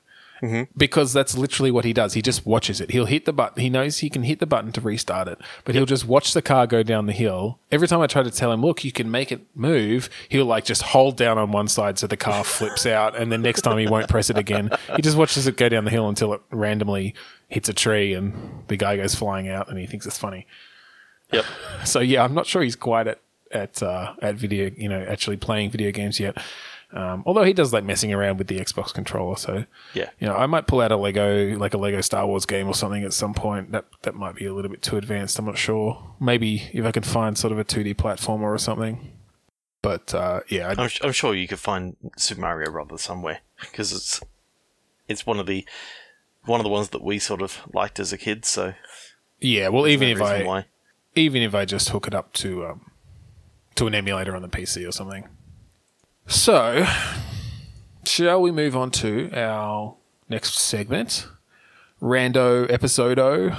[0.76, 2.14] because that's literally what he does.
[2.14, 2.90] He just watches it.
[2.90, 3.60] He'll hit the button.
[3.62, 6.42] He knows he can hit the button to restart it, but he'll just watch the
[6.42, 7.58] car go down the hill.
[7.70, 10.64] Every time I try to tell him, look, you can make it move, he'll like
[10.64, 13.78] just hold down on one side so the car flips out, and then next time
[13.78, 14.70] he won't press it again.
[14.96, 17.14] He just watches it go down the hill until it randomly
[17.48, 20.46] hits a tree and the guy goes flying out, and he thinks it's funny.
[21.32, 21.44] yep.
[21.84, 23.20] So yeah, I'm not sure he's quite at
[23.50, 26.36] at uh, at video, you know, actually playing video games yet.
[26.90, 30.08] Um, although he does like messing around with the Xbox controller, so Yeah.
[30.18, 32.74] you know, I might pull out a Lego, like a Lego Star Wars game or
[32.74, 33.72] something at some point.
[33.72, 35.38] That that might be a little bit too advanced.
[35.38, 36.14] I'm not sure.
[36.18, 39.12] Maybe if I can find sort of a 2D platformer or something.
[39.82, 43.92] But uh, yeah, I'd- I'm, I'm sure you could find Super Mario Brothers somewhere because
[43.92, 44.20] it's
[45.08, 45.66] it's one of the
[46.46, 48.44] one of the ones that we sort of liked as a kid.
[48.46, 48.72] So
[49.40, 49.68] yeah.
[49.68, 50.64] Well, even no if I why.
[51.14, 52.90] even if I just hook it up to um,
[53.74, 55.28] to an emulator on the PC or something.
[56.28, 56.86] So,
[58.04, 59.96] shall we move on to our
[60.28, 61.26] next segment?
[62.02, 63.56] Rando episodo.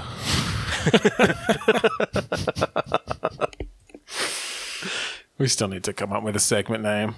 [5.37, 7.15] we still need to come up with a segment name.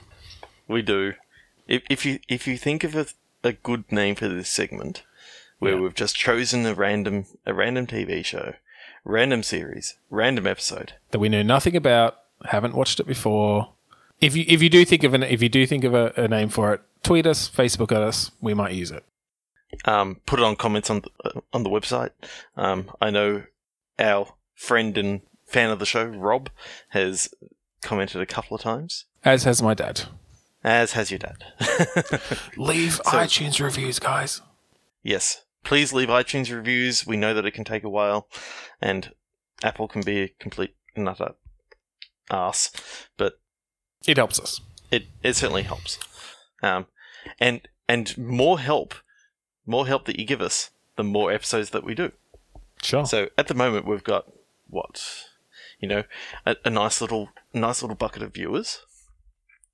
[0.67, 1.13] we do.
[1.67, 3.05] If, if you if you think of a,
[3.43, 5.03] a good name for this segment,
[5.59, 5.79] where Yeah.
[5.81, 8.53] we've just chosen a random a random TV show,
[9.03, 13.73] random series, random episode, that we know nothing about, haven't watched it before.
[14.21, 16.27] If you if you do think of an if you do think of a, a
[16.27, 18.31] name for it, tweet us, Facebook at us.
[18.41, 19.03] We might use it.
[19.85, 22.11] um, put it on comments on the, uh, on the website.
[22.55, 23.43] Um, I know
[23.97, 26.49] our friend and fan of the show, Rob,
[26.89, 27.33] has
[27.81, 30.03] commented a couple of times, As has my dad.
[30.63, 31.43] as has your dad.
[32.57, 34.41] Leave iTunes reviews, guys.
[35.03, 37.05] yes, please leave iTunes reviews.
[37.07, 38.27] We know that it can take a while,
[38.81, 39.11] and
[39.63, 41.33] Apple can be a complete and utter
[42.29, 42.71] ass,
[43.17, 43.39] but
[44.07, 44.61] It helps us.
[44.91, 45.99] it it certainly helps.
[46.63, 46.87] Um,
[47.39, 48.95] and and more help,
[49.65, 52.11] more help that you give us, the more episodes that we do.
[52.81, 53.05] Sure.
[53.05, 54.25] So at the moment we've got
[54.67, 55.03] what,
[55.79, 56.03] you know,
[56.45, 58.79] a, a nice little nice little bucket of viewers.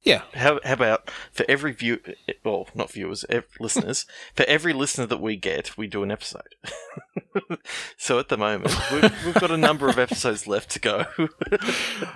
[0.02, 0.24] yeah.
[0.34, 2.00] How, how about for every view,
[2.44, 6.56] well, not viewers, ev- listeners, for every listener that we get, we do an episode.
[7.98, 11.06] so at the moment, we've, we've got a number of episodes left to go.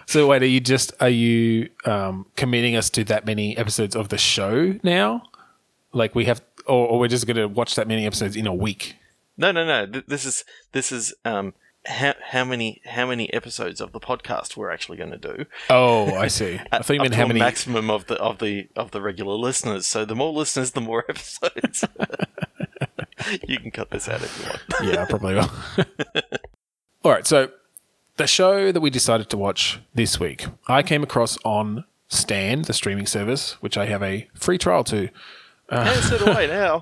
[0.05, 4.09] So wait, are you just are you um, committing us to that many episodes of
[4.09, 5.23] the show now?
[5.93, 8.53] Like we have, or, or we're just going to watch that many episodes in a
[8.53, 8.95] week?
[9.37, 9.85] no, no, no.
[9.87, 11.53] th- This is this is um
[11.85, 15.45] how how many how many episodes of the podcast we're actually going to do.
[15.69, 16.59] Oh, I see.
[16.71, 17.39] I thought you meant how many.
[17.39, 19.87] maximum of the of the of the regular listeners.
[19.87, 21.85] So the more listeners, the more episodes.
[23.47, 24.93] you can cut this out if you want.
[24.93, 25.51] yeah, I probably will.
[27.03, 27.49] All right, so
[28.17, 32.73] the show that we decided to watch this week, I came across on Stan, the
[32.73, 35.09] streaming service, which I have a free trial to.
[35.69, 36.79] Hey, so do I now.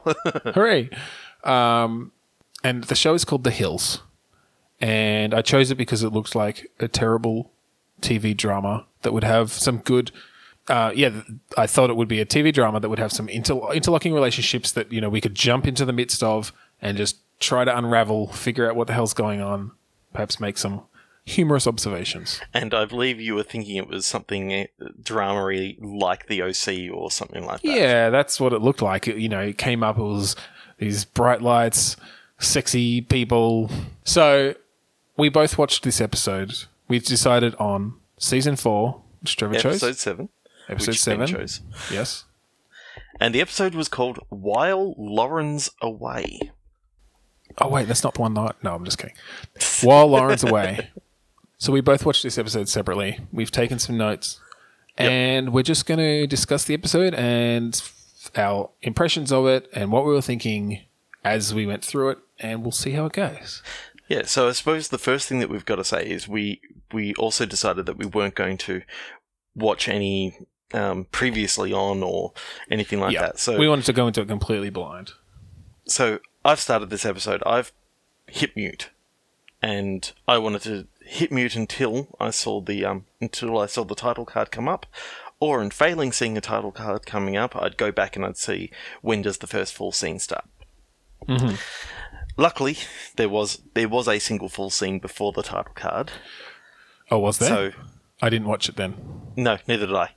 [0.54, 0.90] Hooray!
[1.44, 2.12] Um,
[2.64, 4.02] and the show is called The Hills,
[4.82, 7.52] and I chose it because it looks like a terrible
[8.02, 10.12] TV drama that would have some good.
[10.70, 11.22] Uh, yeah,
[11.58, 14.72] I thought it would be a TV drama that would have some inter- interlocking relationships
[14.74, 18.28] that you know we could jump into the midst of and just try to unravel,
[18.28, 19.72] figure out what the hell's going on,
[20.14, 20.84] perhaps make some
[21.26, 22.40] humorous observations.
[22.54, 24.66] and I believe you were thinking it was something uh,
[25.02, 27.68] drama-y like the OC or something like that.
[27.68, 29.08] Yeah, that's what it looked like.
[29.08, 30.36] It, you know, it came up, it was
[30.78, 31.98] these bright lights,
[32.40, 33.70] sexy people.
[34.04, 34.56] So
[35.18, 36.54] we both watched this episode.
[36.88, 40.00] We decided on season four, which Trevor Episode chose.
[40.00, 40.30] seven.
[40.70, 41.28] Episode which Ben seven.
[41.28, 41.62] chose.
[41.92, 42.26] Yes.
[43.20, 46.52] And the episode was called "While Lauren's Away."
[47.58, 48.64] Oh, wait, that's not the one that.
[48.64, 49.16] No, I'm just kidding.
[49.82, 50.92] While Lauren's away.
[51.58, 53.20] So we both watched this episode separately.
[53.34, 54.40] We've taken some notes.
[54.98, 57.82] And we're just going to discuss the episode and
[58.36, 60.82] our impressions of it and what we were thinking
[61.24, 62.18] as we went through it.
[62.38, 63.64] And we'll see how it goes.
[64.10, 67.14] Yeah, so I suppose the first thing that we've got to say is we we
[67.16, 68.82] also decided that we weren't going to
[69.56, 70.38] watch any
[70.74, 72.34] um, previously on or
[72.70, 73.40] anything like that.
[73.40, 75.14] So we wanted to go into it completely blind.
[75.86, 77.42] so I've started this episode.
[77.46, 77.72] I've
[78.28, 78.90] hit mute,
[79.62, 83.96] and I wanted to hit mute until I saw the um until I saw the
[83.96, 84.86] title card come up.
[85.42, 88.72] Or in failing seeing a title card coming up, I'd go back and I'd see
[89.02, 90.44] when does the first full scene start.
[92.38, 92.78] Luckily,
[93.18, 96.12] there was there was a single full scene before the title card.
[97.12, 97.50] Oh, was there?
[97.50, 97.72] So
[98.22, 98.96] I didn't watch it then.
[99.38, 100.10] no, neither did I.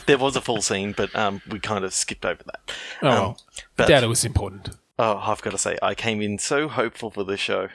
[0.06, 2.72] there was a full scene, but um, we kind of skipped over that.
[3.02, 3.40] Oh, Um, well.
[3.76, 4.70] but- it was important.
[4.98, 7.68] Oh, I've got to say, I came in so hopeful for this show,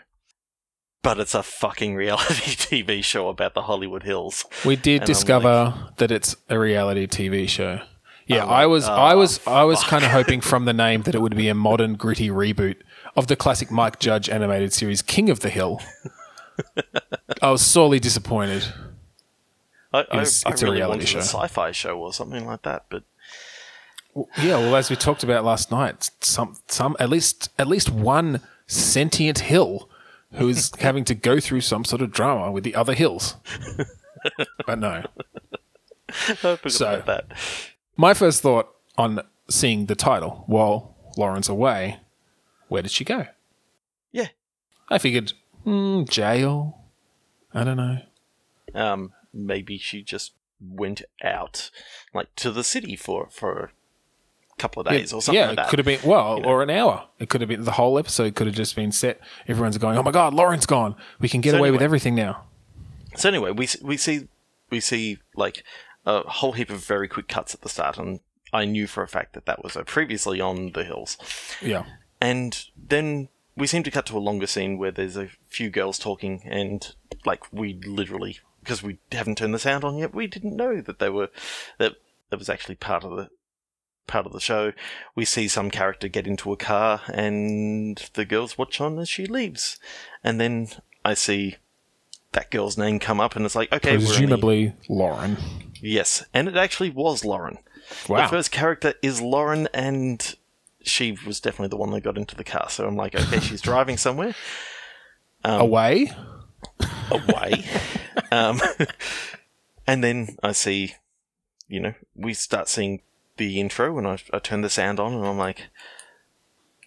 [1.02, 4.46] but it's a fucking reality TV show about the Hollywood Hills.
[4.64, 7.80] We did And discover that it's a reality TV show.
[8.28, 11.02] Yeah, I'm I was, oh, I was, I was kind of hoping from the name
[11.04, 12.78] that it would be a modern, gritty reboot
[13.16, 15.80] of the classic Mike Judge animated series King of the Hill.
[17.42, 18.72] I was sorely disappointed.
[19.96, 21.20] I, It's- I, it's a I really reality wanted show.
[21.20, 23.04] a sci-fi show or something like that, but
[24.42, 28.42] Yeah, well, as we talked about last night, some, some, at least, at least one
[28.68, 29.90] sentient hill
[30.34, 33.36] who is having to go through some sort of drama with the other hills.
[34.66, 35.04] But no,
[36.68, 37.26] So- that.
[37.98, 42.00] My first thought on seeing the title while Lauren's away,
[42.68, 43.28] where did she go?
[44.12, 44.28] Yeah.
[44.90, 45.34] I figured,
[45.66, 46.80] mm, jail.
[47.54, 48.00] I don't know.
[48.74, 51.70] Um, maybe she just went out,
[52.14, 53.72] like to the city for for
[54.52, 56.50] a couple of days or something yeah, like it could have been well, you know.
[56.50, 57.08] or an hour.
[57.20, 58.36] It could have been the whole episode.
[58.36, 59.20] Could have just been set.
[59.48, 60.96] Everyone's going, "Oh my god, Lauren's gone.
[61.20, 62.46] We can get So away with everything now."
[63.16, 64.28] So anyway, we we see
[64.70, 65.64] we see like
[66.06, 68.20] a whole heap of very quick cuts at the start, and
[68.54, 71.18] I knew for a fact that that was previously on the hills.
[71.62, 71.86] Yeah,
[72.22, 75.98] And then we seem to cut to a longer scene where there's a few girls
[75.98, 76.94] talking, and
[77.26, 80.98] like we literally because we haven't turned the sound on yet, we didn't know that
[80.98, 81.30] they were
[81.78, 81.94] that
[82.30, 83.30] that was actually part of the
[84.08, 84.74] part of the show.
[85.14, 89.28] We see some character get into a car, and the girls watch on as she
[89.28, 89.80] leaves,
[90.24, 90.70] and then
[91.04, 91.58] I see
[92.32, 95.38] that girl's name come up, and it's like, okay, the- presumably Lauren.
[95.80, 97.60] yes, and it actually was Lauren.
[98.10, 98.24] Wow.
[98.24, 100.36] The first character is Lauren, and
[100.82, 102.70] she was definitely the one that got into the car.
[102.70, 104.34] So I'm like, okay, she's driving somewhere
[105.44, 106.12] um, away.
[107.12, 107.66] Away.
[108.32, 108.62] um,
[109.88, 110.96] and then I see,
[111.68, 113.02] you know, we start seeing
[113.38, 115.64] the intro, and I, I turn the sound on, and I'm like,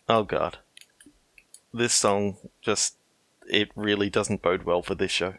[0.08, 0.58] oh god,
[1.72, 2.94] this song just.
[3.50, 5.32] It really doesn't bode well for this show.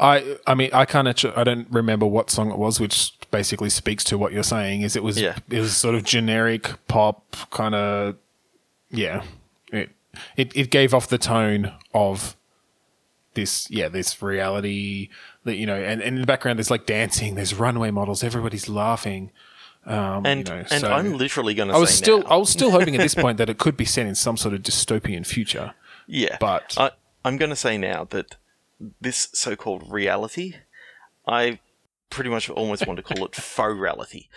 [0.00, 3.70] I I mean I can't actually, I don't remember what song it was, which basically
[3.70, 4.82] speaks to what you're saying.
[4.82, 5.36] Is it was Yeah.
[5.48, 8.16] it was sort of generic pop kind of
[8.90, 9.22] yeah.
[9.72, 9.90] It,
[10.36, 12.36] it it gave off the tone of
[13.34, 15.08] this yeah this reality
[15.44, 18.68] that you know and, and in the background there's like dancing there's runway models everybody's
[18.68, 19.30] laughing
[19.84, 22.26] um, And you know, and so I'm literally going to I was say still now,
[22.26, 24.54] I was still hoping at this point that it could be set in some sort
[24.54, 25.74] of dystopian future
[26.06, 26.90] Yeah, But- I,
[27.24, 28.36] I'm going to say now that
[29.00, 30.54] this so-called reality,
[31.26, 31.60] I
[32.10, 34.28] pretty much almost want to call it faux reality,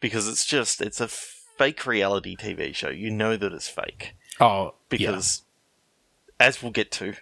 [0.00, 2.90] because it's just it's a fake reality TV show.
[2.90, 4.70] You know that it's fake oh yeah.
[4.88, 5.42] because,
[6.40, 7.14] as we'll get to,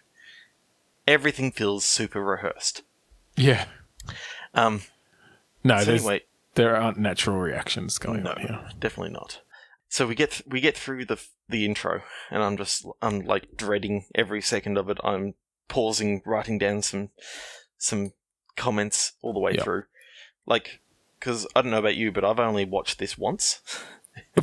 [1.11, 2.83] everything feels super rehearsed.
[3.37, 3.67] yeah
[4.55, 4.83] Um,
[5.65, 6.23] no so anyway,
[6.55, 9.41] there aren't natural reactions going no, on here definitely not.
[9.89, 14.05] So we get we get through the the intro, and I'm just I'm like dreading
[14.15, 14.99] every second of it.
[15.03, 15.35] I'm
[15.69, 17.11] pausing, writing down some
[17.77, 18.13] some
[18.57, 19.65] comments all the way Yep.
[19.65, 19.85] through,
[20.47, 20.81] like
[21.19, 23.61] because I don't know about you, but I've only watched this once.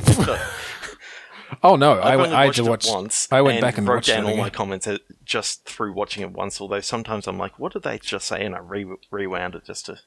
[1.62, 2.86] Oh no, I, I've I had watched it watch.
[2.90, 3.28] once.
[3.32, 4.86] I went back and wrote watched down all my comments
[5.24, 6.60] just through watching it once.
[6.60, 8.44] Although sometimes I'm like, what did they just say?
[8.44, 9.98] And I re- rewound it just to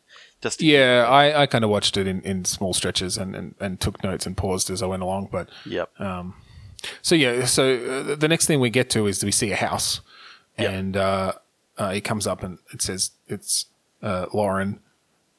[0.41, 3.55] just to Yeah, I, I kind of watched it in, in small stretches and, and,
[3.59, 5.29] and took notes and paused as I went along.
[5.31, 5.89] But Yep.
[7.01, 7.75] so yeah, so
[8.11, 10.01] uh, the next thing we get to is we see a house,
[10.59, 10.71] Yep.
[10.71, 11.33] and uh,
[11.79, 13.65] uh, it comes up and it says it's
[14.03, 14.79] uh, Lauren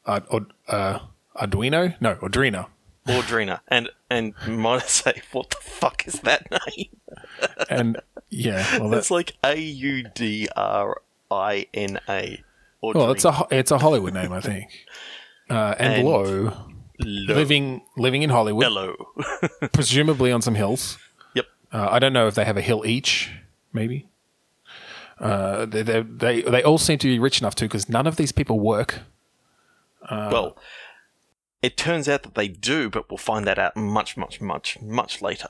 [0.06, 0.20] uh,
[0.68, 0.98] uh,
[1.36, 2.66] Arduino, no Audrina,
[3.06, 6.88] Audrina, and and might I say, what the fuck is that name?
[7.70, 8.00] and
[8.30, 11.00] yeah, well, that's It's like A U D R
[11.30, 12.42] I N A.
[12.80, 14.70] well, it's a it's a Hollywood name, I think.
[15.50, 16.52] Uh, and, And- Low,
[17.00, 18.94] living living in Hollywood, Hello.
[19.72, 20.98] presumably on some hills.
[21.34, 21.46] yep.
[21.72, 23.32] Uh, I don't know if they have a hill each,
[23.72, 24.08] maybe.
[25.18, 28.16] Uh, they, they they they all seem to be rich enough to because none of
[28.16, 29.00] these people work.
[30.08, 30.56] Uh, well,
[31.62, 35.22] it turns out that they do, but we'll find that out much, much, much, much
[35.22, 35.48] later.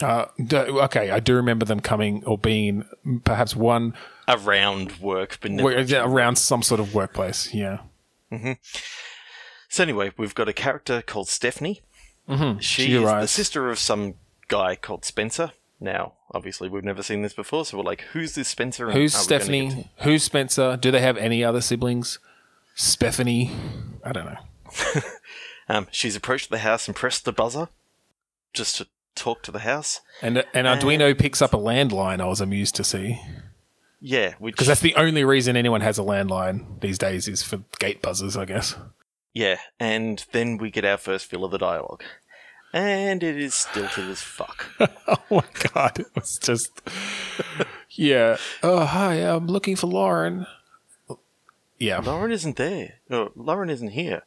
[0.00, 2.84] Uh, okay, I do remember them coming or being
[3.24, 3.94] perhaps one
[4.28, 7.52] Around work, but around some sort of workplace.
[7.52, 7.78] Yeah,
[9.68, 11.82] So anyway, we've got a character called Stephanie.
[12.28, 12.60] mm-hmm.
[12.60, 14.14] She, She is the sister of some
[14.48, 15.52] guy called Spencer.
[15.80, 19.14] Now, obviously, we've never seen this before, so we're like, "Who's this Spencer?" and Who's
[19.14, 19.90] Stephanie?
[19.98, 20.76] Who's Spencer?
[20.76, 22.20] Do they have any other siblings?
[22.76, 23.50] Stephanie?
[24.04, 24.38] I don't know.
[25.68, 27.68] Um, she's approached the house and pressed the buzzer
[28.52, 30.00] just to talk to the house.
[30.20, 32.20] And and Arduino picks up a landline.
[32.20, 33.18] I was amused to see
[34.00, 37.60] Yeah, which because that's the only reason anyone has a landline these days is for
[37.78, 38.74] gate buzzers, I guess.
[39.32, 42.02] Yeah, and then we get our first fill of the dialogue.
[42.74, 44.66] And it is stilted as fuck.
[45.08, 46.82] Oh my god, it was just
[47.90, 48.36] yeah.
[48.62, 50.46] Oh hi, I'm looking for Lauren.
[51.78, 52.94] Yeah, Lauren isn't there.
[53.08, 54.22] No, Lauren isn't here.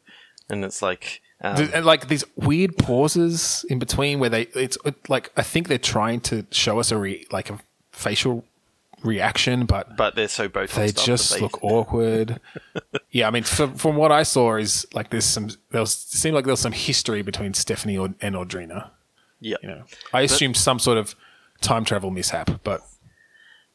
[0.48, 4.78] And it's like, um, and like these weird pauses in between where they it's
[5.08, 7.58] like I think they're trying to show us a re, like a
[7.90, 8.44] facial
[9.02, 12.40] reaction, but but they're so both they just look awkward.
[13.10, 16.34] yeah, I mean, from, from what I saw is like there's some there was seemed
[16.34, 18.90] like there was some history between Stephanie or, and Audrina.
[19.40, 19.56] Yeah.
[19.62, 21.14] You know, I assumed some sort of
[21.60, 22.82] time travel mishap, but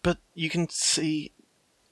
[0.04, 1.32] But you can see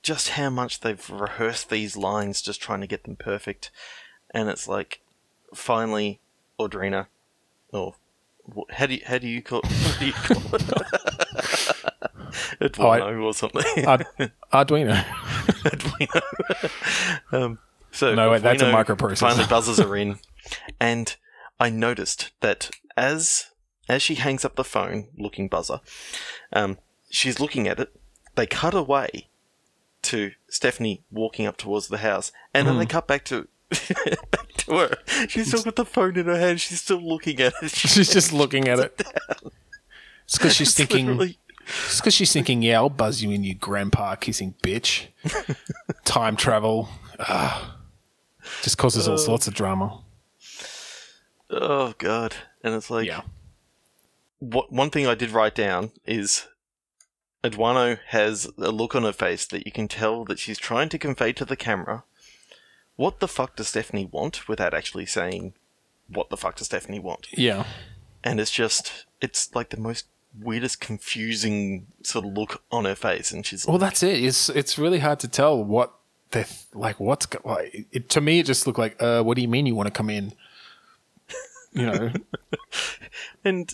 [0.02, 3.70] just how much they've rehearsed these lines, just trying to get them perfect.
[4.32, 5.02] And it's like,
[5.54, 6.20] finally,
[6.60, 7.08] Audrina,
[7.72, 7.96] or
[8.56, 10.64] wh- how do you, how do you call what do you call it?
[12.62, 13.86] Eduardo or something.
[13.86, 14.06] Ard-
[14.54, 15.04] Arduino.
[15.64, 16.22] Arduino.
[17.32, 17.60] um,
[17.92, 19.18] so No, wait, that's a Arduino microprocessor.
[19.20, 20.20] Finally, buzzers are in,
[20.80, 21.16] and
[21.60, 23.48] I noticed that as
[23.88, 25.80] as she hangs up the phone, looking buzzer,
[26.54, 26.78] um,
[27.10, 27.96] she's looking at it.
[28.36, 29.28] They cut away
[30.04, 32.90] to Stephanie walking up towards the house, and then they Hmm.
[32.92, 33.48] cut back to
[34.32, 34.96] back to her.
[35.28, 36.60] She's still got the phone in her hand.
[36.62, 37.72] She's still looking at it.
[37.72, 39.02] She's just looking at it.
[40.26, 41.08] It's because she's It's thinking.
[41.08, 41.38] literally-
[41.88, 45.08] It's because she's thinking, yeah, I'll buzz you in, you grandpa kissing bitch.
[46.06, 46.90] Time travel.
[47.20, 47.78] Ah.
[48.62, 50.02] just causes all sorts of drama.
[51.50, 52.36] Oh god!
[52.64, 53.22] And it's like, Yeah.
[54.40, 56.48] what one thing I did write down is
[57.44, 60.98] Eduano has a look on her face that you can tell that she's trying to
[61.00, 62.04] convey to the camera.
[63.00, 65.54] What the fuck does Stephanie want without actually saying
[66.10, 67.28] what the fuck does Stephanie want?
[67.32, 67.64] Yeah.
[68.26, 73.32] And it's just it's like the most weirdest confusing sort of look on her face
[73.32, 74.22] and she's Well, like, that's it.
[74.22, 75.94] It's it's really hard to tell what
[76.32, 77.00] they th- like.
[77.00, 78.40] What's go- like it, to me?
[78.40, 80.34] It just looked like, uh, what do you mean you want to come in?
[81.72, 82.12] You know,
[83.46, 83.74] and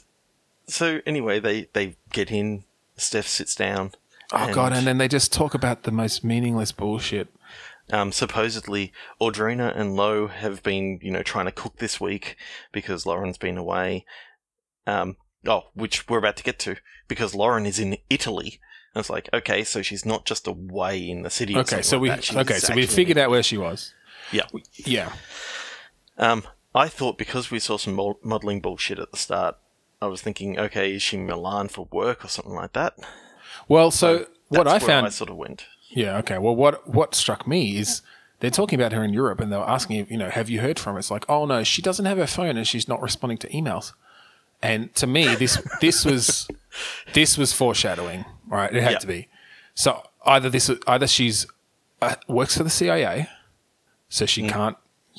[0.67, 2.63] so anyway they they get in
[2.95, 3.93] Steph sits down
[4.33, 7.27] oh god, and then they just talk about the most meaningless bullshit.
[7.91, 12.35] Um, supposedly, Audrina and Lo have been, you know, trying to cook this week
[12.71, 14.05] because Lauren's been away.
[14.87, 16.77] Um, oh, which we're about to get to
[17.07, 18.59] because Lauren is in Italy.
[18.93, 21.55] And it's like, okay, so she's not just away in the city.
[21.55, 23.93] Okay, so like we okay, so we figured out where she was.
[24.31, 24.45] Yeah.
[24.73, 25.11] Yeah,
[26.17, 29.57] Um, I thought because we saw some modeling bullshit at the start,
[30.01, 32.97] I was thinking, okay, is she in Milan for work or something like that?
[33.67, 35.65] Well, so what That's I where found, I sort of went.
[35.95, 36.37] Yeah, okay.
[36.37, 38.01] Well, what what struck me is
[38.41, 40.59] they're talking about her in Europe, and they were asking, if, you know, have you
[40.61, 40.99] heard from her?
[40.99, 43.93] It's like, oh no, she doesn't have her phone, and she's not responding to emails.
[44.61, 46.47] And to me, this this was
[47.13, 48.71] this was foreshadowing, right?
[48.73, 48.99] It had Yeah.
[48.99, 49.27] to be.
[49.73, 51.47] So either this, either she's
[52.01, 53.27] uh, works for the CIA,
[54.09, 54.77] so she can't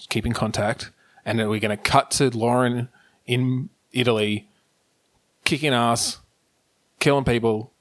[0.09, 0.91] keep in contact,
[1.25, 2.89] and then we're going to cut to Lauren
[3.27, 4.47] in Italy,
[5.45, 6.19] kicking ass,
[7.01, 7.73] killing people,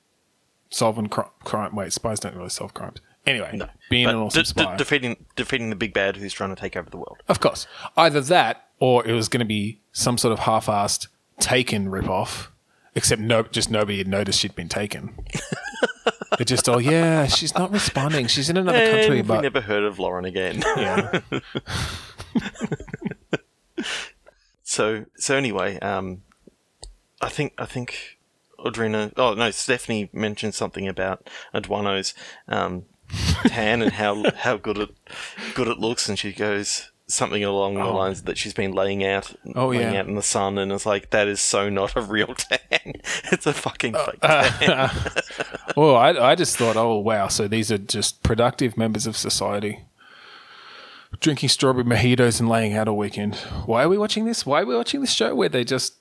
[0.76, 1.76] solving cri- crime.
[1.76, 2.99] Wait, spies don't really solve crimes.
[3.26, 3.59] Anyway,
[3.89, 4.76] being But an awesome de- spy.
[4.76, 7.17] defeating defeating the big bad who's trying to take over the world.
[7.28, 7.65] Of course.
[7.97, 11.07] Either that or it was going to be some sort of half assed
[11.39, 12.47] taken ripoff,
[12.93, 15.15] except no, just nobody had noticed she'd been taken.
[16.39, 18.28] it just, oh, yeah, she's not responding.
[18.28, 19.41] She's in another country, And we but.
[19.41, 20.61] never heard of Lauren again.
[20.78, 21.19] yeah.
[24.67, 26.23] So so anyway, um,
[27.21, 28.14] I think I think
[28.66, 29.13] Audrina.
[29.18, 32.13] Oh no, Stephanie mentioned something about Eduano's
[32.47, 32.86] um,
[33.45, 34.89] tan and how how good it
[35.53, 37.95] good it looks, and she goes something along the Oh.
[37.95, 39.99] lines that she's been laying out, Oh, laying yeah.
[39.99, 42.59] out in the sun, and it's like that is so not a real tan.
[43.32, 44.49] it's a fucking fake Uh,
[44.89, 45.13] tan.
[45.78, 47.28] Well, I, I just thought, oh, wow.
[47.28, 49.82] So these are just productive members of society.
[51.20, 53.36] Drinking strawberry mojitos and laying out all weekend.
[53.68, 54.43] Why are we watching this?
[54.45, 55.93] Why are we watching this show where they just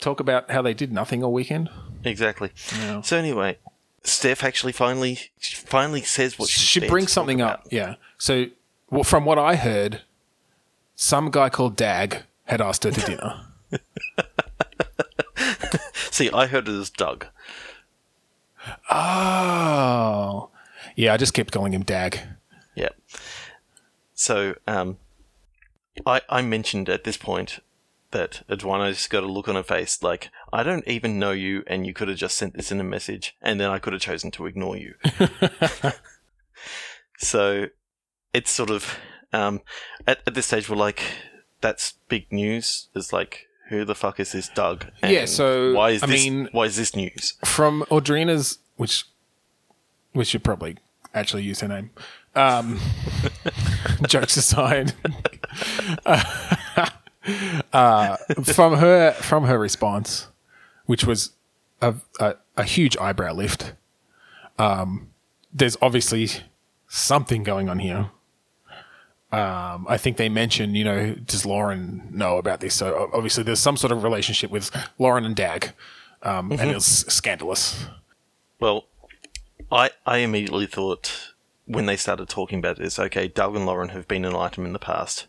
[0.00, 1.70] talk about how they did nothing all weekend?
[2.04, 2.50] exactly.
[3.02, 3.58] So anyway,
[4.04, 7.60] Steph actually finally she finally says what she there brings something about.
[7.60, 7.66] up.
[7.72, 7.94] Yeah.
[8.18, 8.46] So,
[8.90, 10.02] well, from what I heard,
[10.94, 13.40] some guy called Dag had asked her to dinner.
[16.10, 17.26] See, I heard it as Doug.
[18.90, 20.50] oh.
[20.94, 22.20] Yeah, I just kept calling him Dag.
[22.74, 22.88] Yeah.
[24.14, 24.96] So, um,
[26.06, 27.58] I I mentioned at this point
[28.12, 31.86] that Eduano's got a look on her face like I don't even know you, and
[31.86, 34.30] you could have just sent this in a message, and then I could have chosen
[34.32, 34.94] to ignore you.
[37.18, 37.66] so,
[38.32, 38.96] it's sort of
[39.32, 39.60] um,
[40.06, 41.02] at at this stage we're like,
[41.60, 42.88] that's big news.
[42.94, 44.86] It's like, who the fuck is this Doug?
[45.02, 47.34] Yeah, so, why is I this mean- why is this news?
[47.44, 49.04] From Audrina's, which
[50.14, 50.76] we should probably
[51.14, 51.90] actually use her name.
[52.34, 52.78] Um,
[54.06, 54.92] jokes aside,
[56.06, 56.90] uh,
[58.44, 60.28] from her from her response,
[60.86, 61.32] which was
[61.80, 63.74] a, a, a huge eyebrow lift.
[64.58, 65.10] Um,
[65.52, 66.28] there's obviously
[66.88, 68.10] something going on here.
[69.32, 72.74] Um, I think they mentioned, you know, does Lauren know about this?
[72.74, 75.72] So obviously, there's some sort of relationship with Lauren and Dag,
[76.22, 77.86] um, and it's scandalous.
[78.60, 78.86] Well,
[79.70, 81.32] I I immediately thought
[81.66, 84.72] when they started talking about this, okay, Doug and Lauren have been an item in
[84.72, 85.26] the past.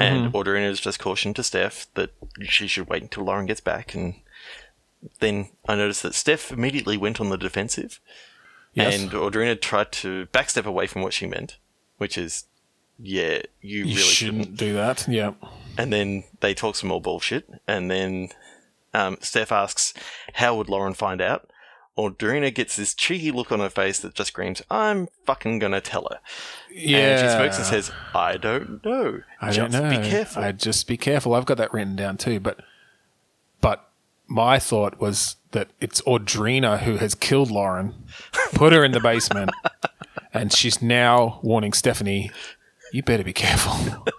[0.00, 2.10] And Audrina has just cautioned to Steph that
[2.42, 3.94] she should wait until Lauren gets back.
[3.94, 4.14] And
[5.20, 8.00] then I noticed that Steph immediately went on the defensive.
[8.72, 8.98] Yes.
[8.98, 11.58] And Audrina tried to backstep away from what she meant,
[11.98, 12.44] which is,
[12.98, 14.56] yeah, you, you really shouldn't shouldn't.
[14.56, 15.06] do that.
[15.08, 15.32] Yeah.
[15.76, 17.48] And then they talk some more bullshit.
[17.66, 18.28] And then
[18.94, 19.92] um, Steph asks,
[20.34, 21.50] How would Lauren find out?
[22.00, 26.08] Audrina gets this cheeky look on her face that just screams, I'm fucking gonna tell
[26.10, 26.18] her.
[26.72, 26.98] Yeah.
[26.98, 29.22] And she smokes and says, I don't know.
[29.40, 30.00] I just don't know.
[30.00, 30.42] be careful.
[30.42, 31.34] I just be careful.
[31.34, 32.40] I've got that written down too.
[32.40, 32.60] But
[33.60, 33.88] but
[34.26, 37.94] my thought was that it's Audrina who has killed Lauren,
[38.54, 39.50] put her in the basement,
[40.32, 42.30] and she's now warning Stephanie,
[42.92, 44.04] "You better be careful."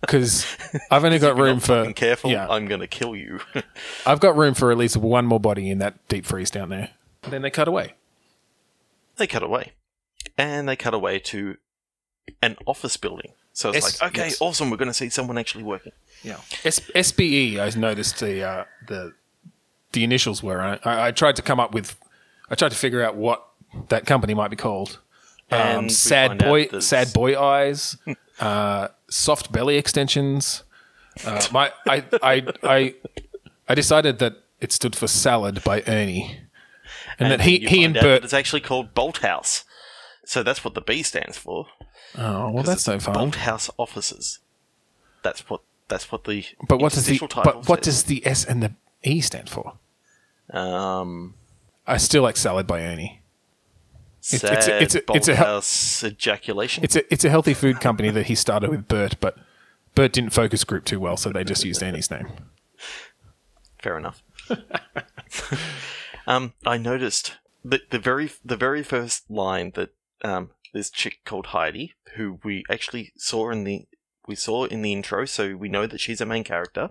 [0.00, 0.44] Because
[0.90, 3.40] I've only got room for careful, Yeah, I'm gonna kill you.
[4.06, 6.90] I've got room for at least one more body in that deep freeze down there.
[7.28, 7.94] Then they cut away.
[9.16, 9.72] they cut away.
[10.38, 11.56] And they cut away to
[12.40, 13.32] an office building.
[13.52, 14.40] So it's Yes, like, okay, yes.
[14.40, 15.92] awesome, we're gonna see someone actually working.
[16.22, 16.38] Yeah.
[16.64, 19.12] S- SBE, I noticed the uh, the
[19.92, 20.60] the initials were.
[20.60, 21.96] I, I tried to come up with.
[22.50, 23.46] I tried to figure out what
[23.88, 25.00] that company might be called.
[25.50, 27.98] Um, sad boy, sad boy eyes,
[28.40, 30.62] uh, soft belly extensions.
[31.26, 32.94] Uh, my, I, I, I,
[33.68, 36.40] I decided that it stood for salad by Ernie,
[37.24, 38.24] and, that he, he and Bert.
[38.24, 39.64] It's actually called Bolthouse.
[40.24, 41.66] So that's what the B stands for.
[42.16, 43.14] Oh well, that's so fun.
[43.14, 44.38] Bolt House Offices.
[45.22, 47.96] That's what that's what the But what does the title but what says.
[47.96, 49.74] does the S and the E stand for?
[50.50, 51.34] um
[51.86, 53.22] I still like salad by Ernie.
[54.20, 56.84] sad it's a- it's a- Bolt it's a House ejaculation?
[56.84, 59.36] It's a it's a healthy food company that he started with Bert, but
[59.94, 62.28] Bert didn't focus group too well, so they just used Annie's name.
[63.82, 64.22] Fair enough.
[66.26, 69.90] um, I noticed that the very the very first line that
[70.22, 73.86] um, this chick called Heidi, who we actually saw in the
[74.26, 76.90] we saw in the intro, so we know that she's a main character.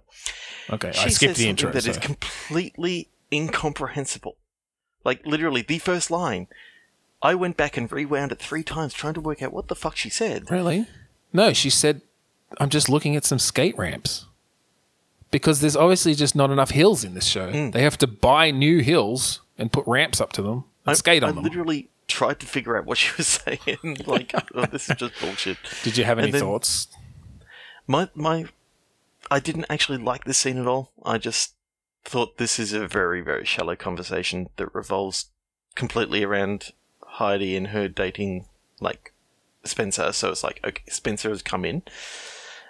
[0.69, 1.71] Okay, She I skipped the intro.
[1.71, 4.37] That is so- completely incomprehensible.
[5.03, 6.47] Like literally, the first line.
[7.23, 9.95] I went back and rewound it three times trying to work out what the fuck
[9.95, 10.49] she said.
[10.49, 10.87] Really?
[11.31, 12.01] No, she said,
[12.59, 14.25] "I'm just looking at some skate ramps."
[15.31, 17.51] Because there's obviously just not enough hills in this show.
[17.51, 17.71] Hmm.
[17.71, 21.23] They have to buy new hills and put ramps up to them and I, skate
[21.23, 21.43] on I them.
[21.43, 23.97] literally tried to figure out what she was saying.
[24.05, 25.57] like, oh, this is just bullshit.
[25.83, 26.87] Did you have any thoughts?
[27.87, 28.45] My my,
[29.29, 30.91] I didn't actually like this scene at all.
[31.03, 31.55] I just
[32.03, 35.27] thought this is a very very shallow conversation that revolves
[35.75, 36.71] completely around
[37.05, 38.45] Heidi and her dating
[38.79, 39.13] like
[39.63, 40.11] Spencer.
[40.11, 41.83] So it's like okay, Spencer has come in,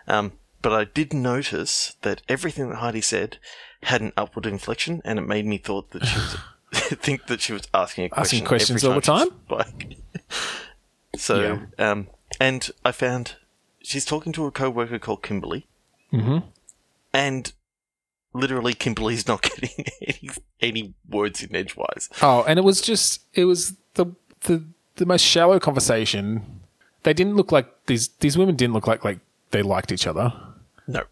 [0.07, 3.37] um, but I did notice that everything that Heidi said
[3.83, 6.37] had an upward inflection, and it made me thought that she was
[7.01, 9.83] think that she was asking a question Asking questions every all the time spoke.
[11.15, 12.07] so, um,
[12.39, 13.35] and I found
[13.81, 15.67] she's talking to a co-worker called Kimberly,
[16.13, 16.39] Mm-hmm.
[17.13, 17.53] and
[18.33, 20.29] literally Kimberly's not getting any,
[20.61, 22.09] any words in edgewise.
[22.21, 24.07] Oh, and it was just it was the
[24.41, 24.63] the
[24.97, 26.61] the most shallow conversation.
[27.03, 29.19] They didn't look like these these women didn't look like like
[29.51, 30.33] they liked each other.
[30.87, 31.03] No.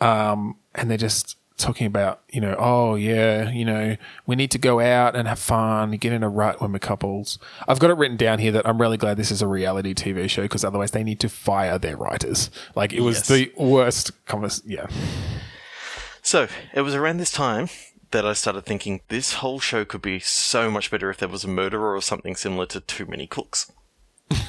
[0.00, 4.58] Um, and they're just talking about, you know, oh yeah, you know, we need to
[4.58, 7.38] go out and have fun, get in a rut when we're couples.
[7.68, 10.28] I've got it written down here that I'm really glad this is a reality TV
[10.28, 12.50] show because otherwise they need to fire their writers.
[12.74, 13.28] Like it was Yes.
[13.28, 14.60] the worst convers.
[14.66, 14.86] Yeah,
[16.22, 17.68] So it was around this time
[18.10, 21.44] that I started thinking this whole show could be so much better if there was
[21.44, 23.70] a murderer or something similar to Too Many Cooks.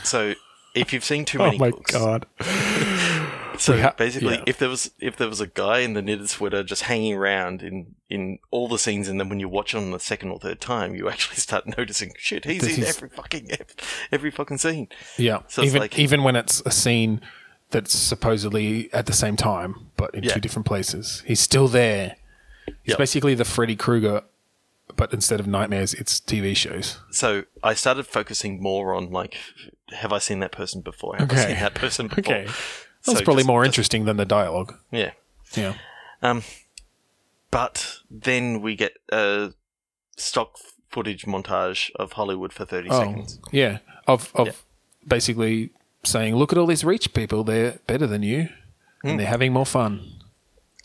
[0.04, 0.34] so
[0.76, 1.94] if you've seen Too Many Cooks.
[1.96, 3.03] Oh Many Cooks,
[3.64, 4.44] so basically, yeah.
[4.46, 7.62] if there was if there was a guy in the knitted sweater just hanging around
[7.64, 10.40] in in all the scenes, and then when you watch it on the second or
[10.40, 12.46] third time, you actually start noticing shit.
[12.46, 13.50] He's This in is- every fucking
[14.12, 14.88] every fucking scene.
[15.18, 15.40] yeah.
[15.48, 17.22] So even like- even when it's a scene
[17.72, 20.34] that's supposedly at the same time but in Yeah.
[20.34, 22.18] two different places, he's still there.
[22.68, 22.98] It's Yep.
[22.98, 24.22] basically the Freddy Krueger,
[24.96, 27.00] but instead of nightmares, it's TV shows.
[27.12, 29.36] So I started focusing more on like,
[29.92, 31.16] have I seen that person before?
[31.18, 32.20] Have I seen that person before?
[32.36, 32.48] Okay,
[33.04, 34.76] So that's probably just- more just- interesting than the dialogue.
[34.92, 35.12] Yeah.
[35.56, 35.76] Yeah.
[36.22, 36.42] Um,
[37.52, 39.54] but then we get a
[40.18, 40.58] stock
[40.90, 43.40] footage montage of Hollywood for thirty seconds.
[43.44, 43.80] Oh, yeah.
[44.08, 44.54] Of of Yeah.
[45.08, 45.70] basically
[46.04, 47.44] saying, look at all these rich people.
[47.44, 48.50] They're better than you,
[49.02, 49.10] Hmm.
[49.10, 50.20] and they're having more fun.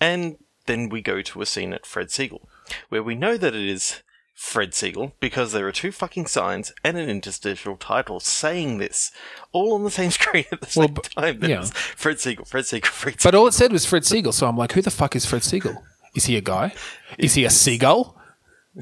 [0.01, 2.47] And then we go to a scene at Fred Segal,
[2.89, 4.03] where we know that it is
[4.41, 9.11] Fred Segal because there are two fucking signs and an interstitial title saying this
[9.51, 11.43] all on the same screen at the Well, same time.
[11.43, 11.65] Yeah.
[11.65, 14.33] Fred Segal, Fred Segal, Fred But all it said was Fred Segal.
[14.33, 15.83] So I'm like, who the fuck is Fred Segal?
[16.15, 16.73] Is he a guy?
[17.19, 18.17] Is he a seagull?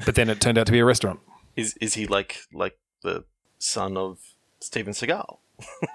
[0.05, 1.19] But then it turned out to be a restaurant.
[1.55, 3.23] Is is he like like the
[3.57, 4.19] son of
[4.59, 5.39] Steven Seagal?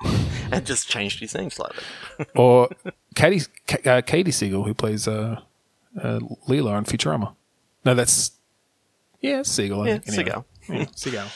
[0.51, 1.85] and just changed his name slightly.
[2.35, 2.69] Or
[3.15, 5.41] Katie, Ka- uh, Katie Siegel, who plays uh,
[6.03, 7.37] uh, Leela on Futurama.
[7.85, 8.33] No, that's.
[9.23, 9.87] Yeah, Siegel.
[9.87, 10.25] Yeah, anyway.
[10.25, 10.45] Seagal.
[10.69, 11.31] Yeah, Seagal.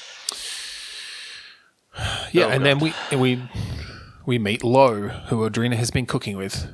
[2.32, 3.42] Yeah, Oh, and then we and we
[4.26, 6.68] we meet Lo, who Audrina has been cooking with,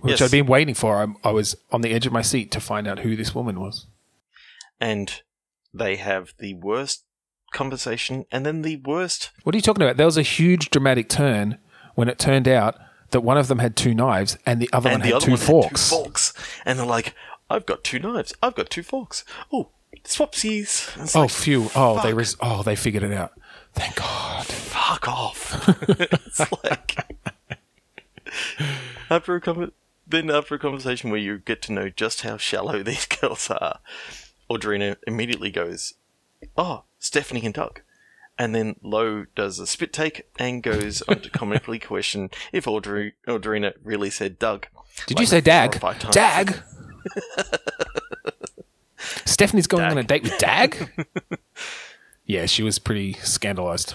[0.00, 0.22] which Yes.
[0.22, 0.96] I'd been waiting for.
[0.96, 3.60] I, I was on the edge of my seat to find out who this woman
[3.60, 3.86] was.
[4.80, 5.20] And
[5.74, 7.04] they have the worst
[7.52, 9.30] conversation and then the worst.
[9.42, 9.96] What are you talking about?
[9.98, 11.58] There was a huge dramatic turn
[11.94, 12.76] when it turned out
[13.10, 15.24] that one of them had two knives and the other and one the had other
[15.26, 15.90] two one forks.
[15.90, 16.32] had two forks.
[16.64, 17.14] And they're like,
[17.50, 18.32] I've got two knives.
[18.42, 19.24] I've got two forks.
[19.52, 19.70] Oh,
[20.08, 21.14] swapsies.
[21.14, 21.70] Oh, like, phew!
[21.74, 22.18] Oh, they fuck.
[22.18, 23.32] res- oh they figured it out.
[23.74, 24.46] Thank God.
[24.46, 25.68] fuck off.
[25.88, 26.96] it's like
[29.10, 29.72] after a con-
[30.06, 33.80] then after a conversation where you get to know just how shallow these girls are,
[34.50, 35.94] Audrina immediately goes,
[36.56, 37.82] "Oh, Stephanie and Doug,"
[38.38, 43.14] and then Lo does a spit take and goes on to comically question if Audrey
[43.26, 44.66] Audrina really said Doug.
[45.06, 46.10] Did Like you say four Dag?
[46.10, 46.62] Dag.
[49.26, 51.06] Stephanie's going on a date with Dag.
[52.26, 53.94] yeah, she was pretty scandalized.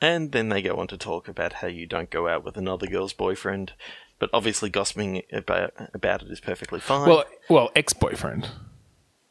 [0.00, 2.86] And then they go on to talk about how you don't go out with another
[2.86, 3.72] girl's boyfriend,
[4.18, 7.08] but obviously gossiping about about it is perfectly fine.
[7.08, 8.48] Well, well, ex-boyfriend.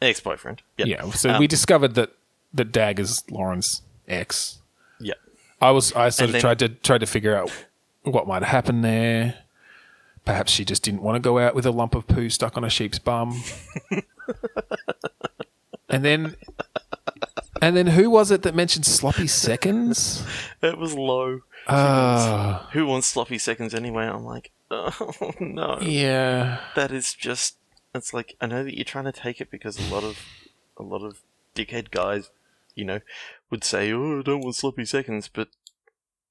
[0.02, 0.64] ex-boyfriend.
[0.78, 0.88] Yep.
[0.88, 1.10] Yeah.
[1.12, 2.12] So Um, we discovered that
[2.54, 4.60] that Dag is Lauren's ex.
[5.00, 5.14] Yeah.
[5.62, 7.52] I was I sort And of then- tried to tried to figure out
[8.04, 9.36] what might have happened there.
[10.26, 12.64] Perhaps she just didn't want to go out with a lump of poo stuck on
[12.64, 13.42] a sheep's bum.
[15.90, 16.36] and then
[17.62, 20.26] and then who was it that mentioned sloppy seconds?
[20.64, 21.42] It was Lo.
[21.68, 24.06] Uh, Who wants sloppy seconds anyway?
[24.06, 25.78] I'm like, oh no.
[25.82, 26.60] yeah.
[26.76, 27.58] That is just.
[27.94, 30.18] It's like I know that you're trying to take it because a lot of
[30.78, 31.20] a lot of
[31.56, 32.32] dickhead guys,
[32.76, 33.00] you know,
[33.52, 35.50] would say, "Oh, I don't want sloppy seconds," but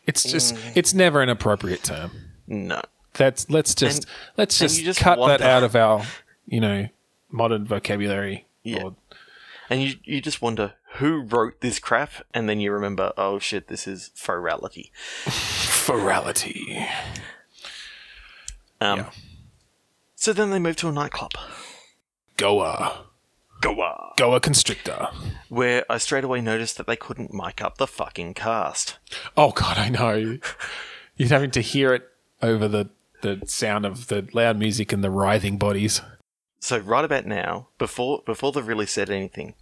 [0.07, 0.72] It's just Mm.
[0.76, 2.11] it's never an appropriate term.
[2.47, 2.82] no.
[3.14, 6.02] That's let's just And- let's just, just cut that out of our,
[6.46, 6.88] you know,
[7.30, 8.46] modern vocabulary.
[8.62, 8.90] Yeah.
[9.70, 13.68] And you you just wonder who wrote this crap, and then you remember, oh shit,
[13.68, 14.92] this is forality.
[15.24, 16.86] Ferality.
[18.80, 19.10] Um, Yeah.
[20.16, 21.32] So then they move to a nightclub,
[22.36, 23.04] Goa.
[23.60, 25.08] Goa, Goa Constrictor.
[25.48, 28.98] where I straight away noticed that they couldn't mic up the fucking cast.
[29.36, 30.38] Oh god, I know.
[31.16, 32.08] You're having to hear it
[32.42, 32.88] over the
[33.24, 36.00] the sound of the loud music and the writhing bodies.
[36.60, 39.54] So right about now, before before they've really said anything,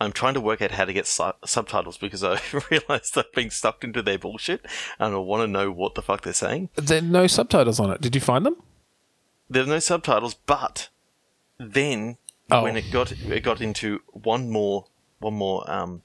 [0.00, 2.40] I'm trying to work out how to get su- subtitles because I
[2.70, 4.64] realised I've been sucked into their bullshit
[4.98, 6.70] and I want to know what the fuck they're saying.
[6.76, 8.00] There are no subtitles on it.
[8.00, 8.56] Did you find them?
[9.50, 10.88] There are no subtitles, but
[11.58, 12.16] then
[12.52, 12.64] Oh.
[12.64, 14.86] when it got it got into one more
[15.20, 16.02] one more um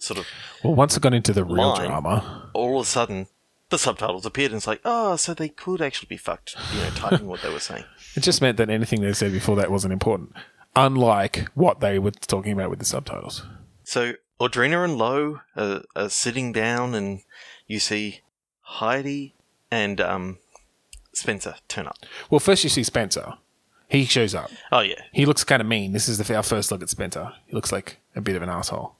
[0.00, 0.26] sort of
[0.64, 1.86] Well, once it got into the real Line.
[1.88, 3.28] drama, all of a sudden
[3.70, 6.90] the subtitles appeared and it's like oh so they could actually be fucked you know
[6.90, 7.84] typing what they were saying.
[8.14, 10.32] it just meant that anything they said before that wasn't important.
[10.74, 13.46] Unlike what they were talking about with the subtitles.
[13.82, 17.20] So Audrina and Lo are, are sitting down, and
[17.66, 18.20] you see
[18.60, 19.34] Heidi
[19.70, 20.38] and um,
[21.14, 21.96] Spencer turn up.
[22.30, 23.34] Well, first you see Spencer.
[23.88, 24.50] He shows up.
[24.72, 25.92] Oh yeah, He looks kind of mean.
[25.92, 27.32] This is the, our first look at Spencer.
[27.46, 28.96] He looks like a bit of an asshole.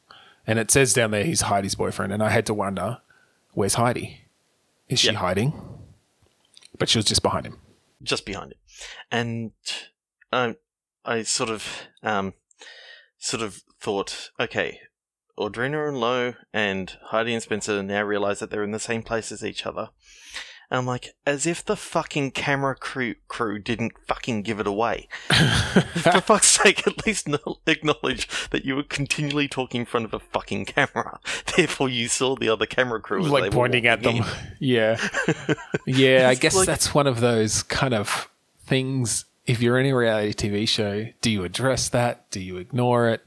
[0.46, 2.12] And it says down there he's Heidi's boyfriend.
[2.12, 2.98] And I had to wonder,
[3.52, 4.20] where's Heidi?
[4.88, 5.14] Is she Yeah.
[5.18, 5.52] hiding?
[6.78, 7.58] But she was just behind him.
[8.02, 8.58] just behind it,
[9.10, 9.52] and
[10.32, 10.56] um,
[11.04, 11.66] I sort of
[12.02, 12.34] um,
[13.18, 14.80] sort of thought, okay,
[15.38, 19.32] Audrina and Lo and Heidi and Spencer now realize that they're in the same place
[19.32, 19.88] as each other.
[20.70, 25.08] And I'm like, as if the fucking camera crew crew didn't fucking give it away.
[25.28, 30.14] For fuck's sake, at least no- acknowledge that you were continually talking in front of
[30.14, 31.20] a fucking camera.
[31.56, 34.18] Therefore, you saw the other camera crew as they like pointing at them.
[34.18, 34.98] walking Yeah.
[35.86, 38.28] Yeah, I guess like- that's one of those kind of
[38.64, 39.24] things.
[39.46, 42.28] If you're in a reality TV show, do you address that?
[42.32, 43.22] Do you ignore it?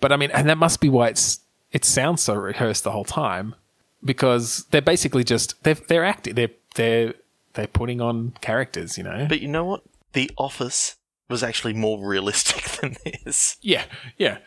[0.00, 1.40] But I mean, and that must be why it's
[1.72, 3.56] it sounds so rehearsed the whole time
[4.04, 7.14] because they're basically just they're they're acting they're they're
[7.54, 9.26] they're putting on characters, you know.
[9.28, 9.82] But you know what?
[10.12, 10.96] The Office
[11.28, 13.56] was actually more realistic than this.
[13.60, 13.84] yeah,
[14.16, 14.38] yeah,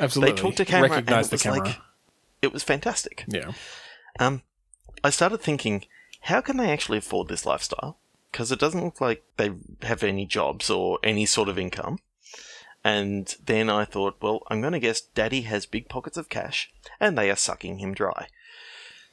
[0.00, 0.34] absolutely.
[0.34, 1.60] They talked to camera Recognize and the it was camera.
[1.68, 1.78] like
[2.42, 3.24] it was fantastic.
[3.28, 3.52] yeah,
[4.18, 4.42] Um,
[5.04, 5.84] I started thinking,
[6.22, 7.98] how can they actually afford this lifestyle?
[8.32, 9.50] Because it doesn't look like they
[9.82, 11.98] have any jobs or any sort of income.
[12.82, 16.72] And then I thought, well, I'm going to guess Daddy has big pockets of cash,
[16.98, 18.28] and they are sucking him dry.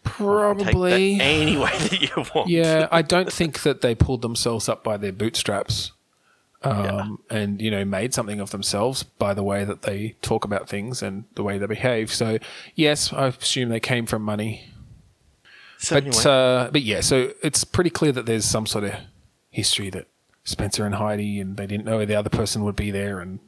[0.04, 1.20] Probably.
[1.20, 2.50] any way that you want.
[2.50, 5.92] yeah, I don't think that they pulled themselves up by their bootstraps
[6.64, 10.68] um, and, you know, made something of themselves by the way that they talk about
[10.68, 12.12] things and the way they behave.
[12.12, 12.40] So,
[12.76, 14.70] yes, I assume they came from money.
[15.78, 18.96] So But, anyway, uh, but yeah, so it's pretty clear that there's some sort of
[19.52, 20.08] history that
[20.44, 23.20] Spencer and Heidi and they didn't know the other person would be there.
[23.20, 23.40] And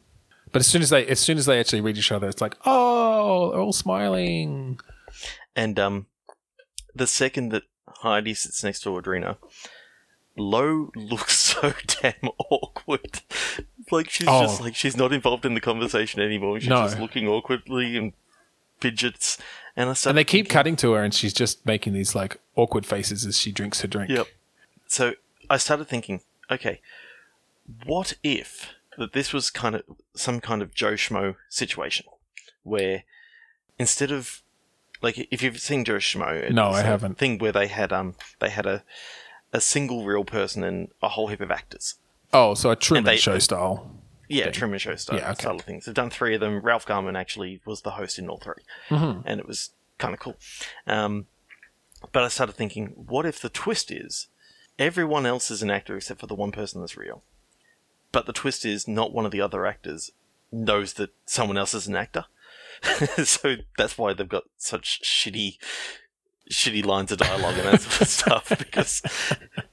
[0.52, 2.56] but as soon as they as soon as they actually read each other, it's like,
[2.66, 4.80] oh, they're all smiling.
[5.56, 6.06] and um,
[6.96, 9.38] the second that Heidi sits next to Audrina,
[10.38, 13.22] Lo looks so damn awkward.
[13.92, 14.42] Like she's Oh.
[14.44, 16.60] just like she's not involved in the conversation anymore.
[16.60, 16.84] She's No.
[16.84, 18.14] just looking awkwardly and
[18.80, 19.38] fidgets.
[19.76, 22.16] And I started And they keep thinking- cutting to her, and she's just making these
[22.16, 24.10] like awkward faces as she drinks her drink.
[24.12, 24.28] Yep.
[24.88, 25.14] So
[25.50, 26.82] I started thinking, okay,
[27.86, 29.84] what if that this was kind of
[30.16, 32.06] some kind of Joe Schmo situation
[32.64, 33.04] where
[33.78, 34.42] instead of
[35.02, 37.18] like if you've seen Joe Schmo, No, I a haven't.
[37.18, 38.84] Thing where they had um they had a
[39.54, 41.96] a single real person and a whole heap of actors.
[42.34, 43.92] Oh, so a Truman they- Show style.
[44.28, 44.54] Yeah, thing.
[44.54, 45.42] Truman Show style, Yeah, okay.
[45.42, 45.86] style of things.
[45.86, 46.60] They've done three of them.
[46.62, 48.54] Ralph Garman actually was the host in all 3
[48.90, 49.22] Mm-hmm.
[49.26, 50.36] and it was kind of cool.
[50.86, 51.26] Um,
[52.12, 54.28] but I started thinking, what if the twist is
[54.78, 57.24] everyone else is an actor except for the one person that's real,
[58.12, 60.12] but the twist is not one of the other actors
[60.52, 62.26] knows that someone else is an actor,
[63.24, 65.58] so that's why they've got such shitty.
[66.52, 69.04] Shitty lines of dialogue and that sort of stuff because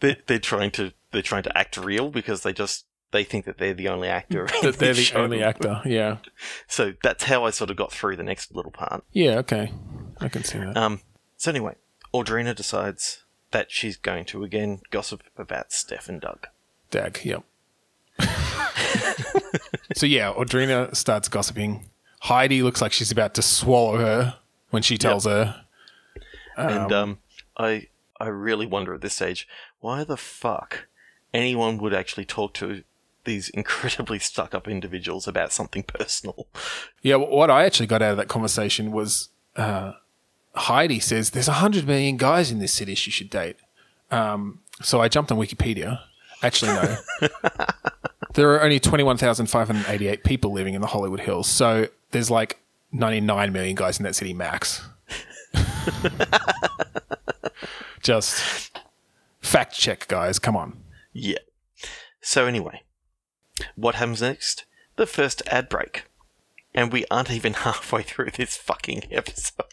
[0.01, 3.57] they're, they're trying to they're trying to act real because they just they think that
[3.57, 4.47] they're the only actor.
[4.63, 5.23] That they're the show.
[5.23, 5.81] only actor.
[5.87, 6.19] Yeah.
[6.67, 9.05] So that's how I sort of got through the next little part.
[9.13, 9.39] Yeah.
[9.39, 9.73] Okay.
[10.21, 10.77] I can see that.
[10.77, 11.01] Um,
[11.39, 11.77] so anyway,
[12.13, 16.47] Audrina decides that she's going to again gossip about Steph and Doug.
[16.91, 17.21] Dag.
[17.25, 17.45] Yep.
[19.95, 21.91] so yeah, Audrina starts gossiping.
[22.27, 24.37] Heidi looks like she's about to swallow her
[24.71, 25.65] when she tells her.
[26.57, 27.19] and um,
[27.57, 27.87] I
[28.19, 29.47] I really wonder at this stage
[29.79, 30.89] why the fuck
[31.33, 32.83] anyone would actually talk to
[33.23, 36.49] these incredibly stuck up individuals about something personal.
[37.01, 39.93] Yeah, what I actually got out of that conversation was uh,
[40.57, 43.57] Heidi says there's 100 million guys in this city she should date.
[44.11, 46.01] Um, so I jumped on Wikipedia.
[46.43, 46.97] Actually, no.
[48.35, 51.47] there are only 21,588 people living in the Hollywood Hills.
[51.47, 52.59] So there's like
[52.93, 54.89] 99 million guys in that city max.
[58.03, 58.71] Just
[59.43, 60.39] fact check, guys.
[60.39, 60.83] Come on.
[61.13, 61.41] Yeah.
[62.23, 62.85] So anyway,
[63.75, 64.65] what happens next?
[64.97, 66.05] The first ad break.
[66.75, 69.67] And we aren't even halfway through this fucking episode.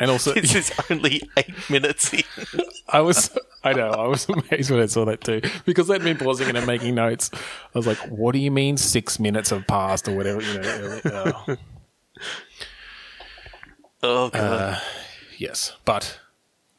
[0.00, 2.22] And also, This is only eight minutes in.
[2.88, 5.40] I was, I know, I was amazed when I saw that too.
[5.64, 7.30] Because I'd been pausing and making notes.
[7.32, 10.42] I was like, what do you mean six minutes have passed or whatever?
[10.42, 11.56] You know, uh,
[14.02, 14.80] Oh god.
[15.38, 15.72] yes.
[15.84, 16.20] But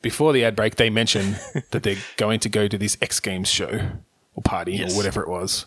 [0.02, 1.36] before the ad break, they mention
[1.72, 3.80] that they're going to go to this X Games show
[4.36, 4.94] or party Yes.
[4.94, 5.66] or whatever it was.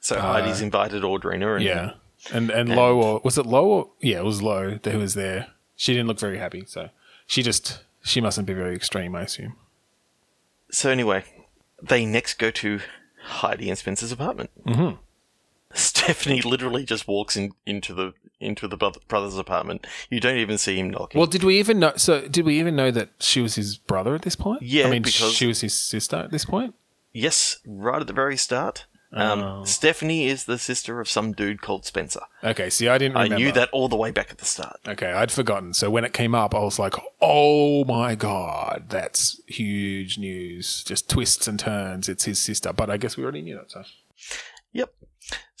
[0.00, 1.90] so Heidi's invited Audrina and uh, Yeah.
[2.32, 3.64] And, and Lo, or was it Lo?
[3.66, 5.48] Or, yeah, it was Lo who was there.
[5.74, 6.64] She didn't look very happy.
[6.68, 6.90] So
[7.26, 9.56] she just, she mustn't be very extreme, I assume.
[10.70, 11.24] So anyway,
[11.82, 12.78] they next go to
[13.24, 14.50] Heidi and Spencer's apartment.
[14.64, 14.96] Mm-hmm.
[15.78, 18.76] Stephanie literally just walks in into the into the
[19.08, 19.86] brother's apartment.
[20.10, 21.18] You don't even see him knocking.
[21.18, 21.92] Well, did we even know?
[21.96, 24.62] So, did we even know that she was his brother at this point?
[24.62, 26.74] Yeah, I mean, because- she was his sister at this point.
[27.12, 28.86] yes, right at the very start.
[29.14, 29.64] Um, Oh.
[29.64, 32.22] Stephanie is the sister of some dude called Spencer.
[32.42, 33.18] Okay, see, I didn't.
[33.18, 34.80] I knew that all the way back at the start.
[34.88, 35.74] Okay, I'd forgotten.
[35.74, 40.82] So when it came up, I was like, "Oh my god, that's huge news!
[40.82, 42.08] Just twists and turns.
[42.08, 43.70] It's his sister." But I guess we already knew that.
[43.70, 43.84] So
[44.72, 44.94] Yep.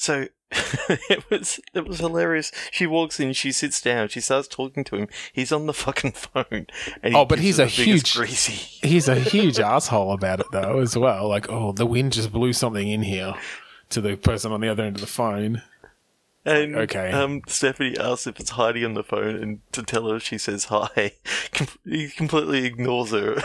[0.02, 2.50] So it was it was hilarious.
[2.72, 5.08] She walks in, she sits down, she starts talking to him.
[5.32, 6.66] He's on the fucking phone.
[7.04, 8.52] Oh, but he's a huge- greasy.
[8.88, 11.28] he's a huge asshole about it, though, as well.
[11.28, 13.34] Like, oh, the wind just blew something in here
[13.90, 15.62] to the person on the other end of the phone.
[16.44, 17.12] And Okay.
[17.12, 20.64] um, Stephanie asks if it's Heidi on the phone, and to tell her she says
[20.64, 21.12] hi.
[21.52, 23.36] Com- he completely ignores her.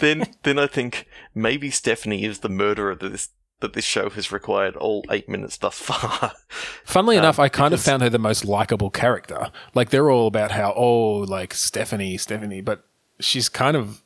[0.00, 3.28] then, then I think maybe Stephanie is the murderer this
[3.62, 6.32] that this show has required all eight minutes thus far.
[6.84, 9.50] Funnily enough, I kind of found her the most likable character.
[9.74, 12.84] Like they're all about how oh, like Stephanie, Stephanie, but
[13.18, 14.02] she's kind of,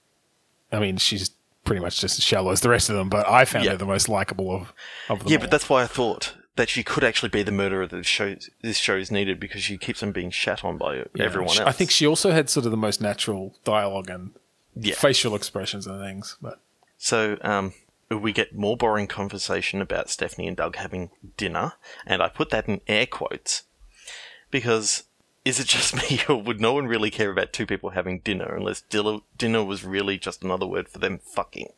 [0.70, 1.30] I mean, she's
[1.64, 3.08] pretty much just as shallow as the rest of them.
[3.08, 3.72] But I found Yeah.
[3.72, 4.72] her the most likable of
[5.08, 5.28] of them.
[5.28, 5.40] yeah, all.
[5.40, 8.34] but that's why I thought that she could actually be the murderer that this show
[8.62, 11.04] this show is needed because she keeps on being shat on by Yeah.
[11.18, 11.60] everyone else.
[11.60, 14.30] I think she also had sort of the most natural dialogue and
[14.74, 14.94] Yeah.
[14.94, 16.36] facial expressions and things.
[16.40, 16.60] But
[16.98, 17.74] So, um,
[18.10, 21.72] we get more boring conversation about Stephanie and Doug having dinner,
[22.06, 23.64] and I put that in air quotes
[24.50, 25.04] because
[25.44, 28.54] is it just me, or would no one really care about two people having dinner
[28.54, 31.72] unless dinner, dinner was really just another word for them fucking?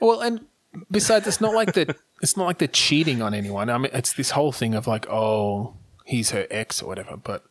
[0.00, 0.46] well, and
[0.90, 1.96] besides, it's not like that.
[2.22, 3.68] It's not like they're cheating on anyone.
[3.68, 5.74] I mean, it's this whole thing of like, oh,
[6.06, 7.18] he's her ex or whatever.
[7.18, 7.44] But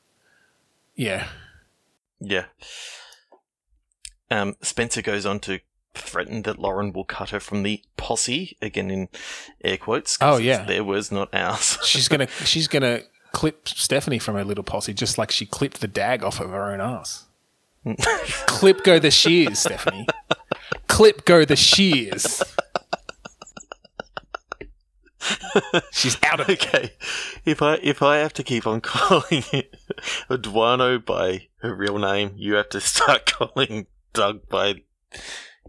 [0.96, 1.28] yeah,
[2.20, 2.46] Yeah.
[4.32, 5.60] Um, Spencer goes on to
[5.98, 9.10] threaten that Lauren will cut her from the posse again in
[9.64, 10.18] air quotes.
[10.22, 10.64] Oh, yeah.
[10.64, 11.78] their words, not ours.
[11.86, 15.88] she's gonna she's gonna clip Stephanie from her little posse just like she clipped the
[15.88, 17.26] dag off of her own ass.
[18.48, 20.08] clip go the shears, Stephanie.
[20.88, 22.42] clip go the shears.
[25.92, 26.66] She's out of it.
[26.66, 26.92] Okay,
[27.46, 29.76] if I if I have to keep on calling it
[30.30, 34.84] Eduardo by her real name, you have to start calling Doug by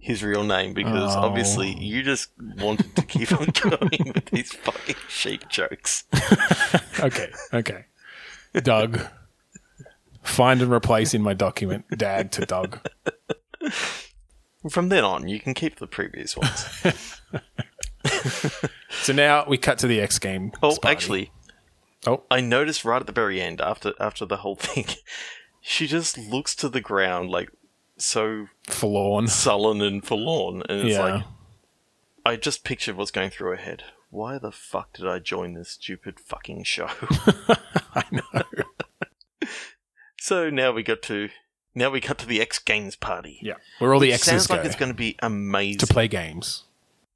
[0.01, 1.21] his real name because Oh.
[1.21, 6.05] obviously you just wanted to keep on going with these fucking sheep jokes.
[7.01, 7.85] Okay, okay.
[8.55, 9.01] Doug.
[10.23, 12.81] Find and replace in my document Dad to Doug.
[14.71, 16.83] From then on, you can keep the previous ones.
[19.03, 20.53] So now we cut to the X game.
[20.63, 21.31] Oh, actually,
[22.07, 22.23] Oh.
[22.31, 24.87] I noticed right at the very end, after after the whole thing,
[25.61, 27.51] she just looks to the ground like
[27.99, 29.29] so forlorn.
[29.29, 31.03] sullen and forlorn, and it's Yeah.
[31.15, 31.25] like
[32.25, 33.85] I just pictured what's going through her head.
[34.11, 36.89] Why the fuck did I join this stupid fucking show?
[37.95, 38.43] I know.
[40.21, 41.29] so now we got to
[41.75, 43.39] now we got to the X Games party.
[43.43, 43.55] Yeah.
[43.79, 45.79] Where all the X's sounds go like it's going to be amazing.
[45.81, 46.65] to play games.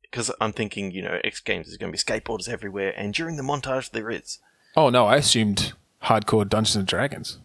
[0.02, 3.36] because I'm thinking, you know, X Games is going to be skateboarders everywhere, and during
[3.36, 4.38] the montage there is.
[4.76, 5.72] Oh no, I assumed
[6.04, 7.38] hardcore Dungeons and Dragons.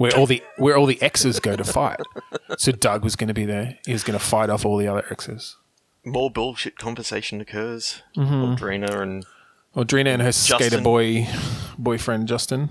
[0.00, 2.00] Where all the where all the X's go to fight.
[2.56, 3.76] So Doug was gonna be there.
[3.84, 5.58] He was gonna fight off all the other X's.
[6.06, 8.00] More bullshit conversation occurs.
[8.16, 8.32] Mm-hmm.
[8.54, 9.26] Audrina and
[9.74, 11.28] Well, Drina and her skater boy
[11.78, 12.70] boyfriend Justin.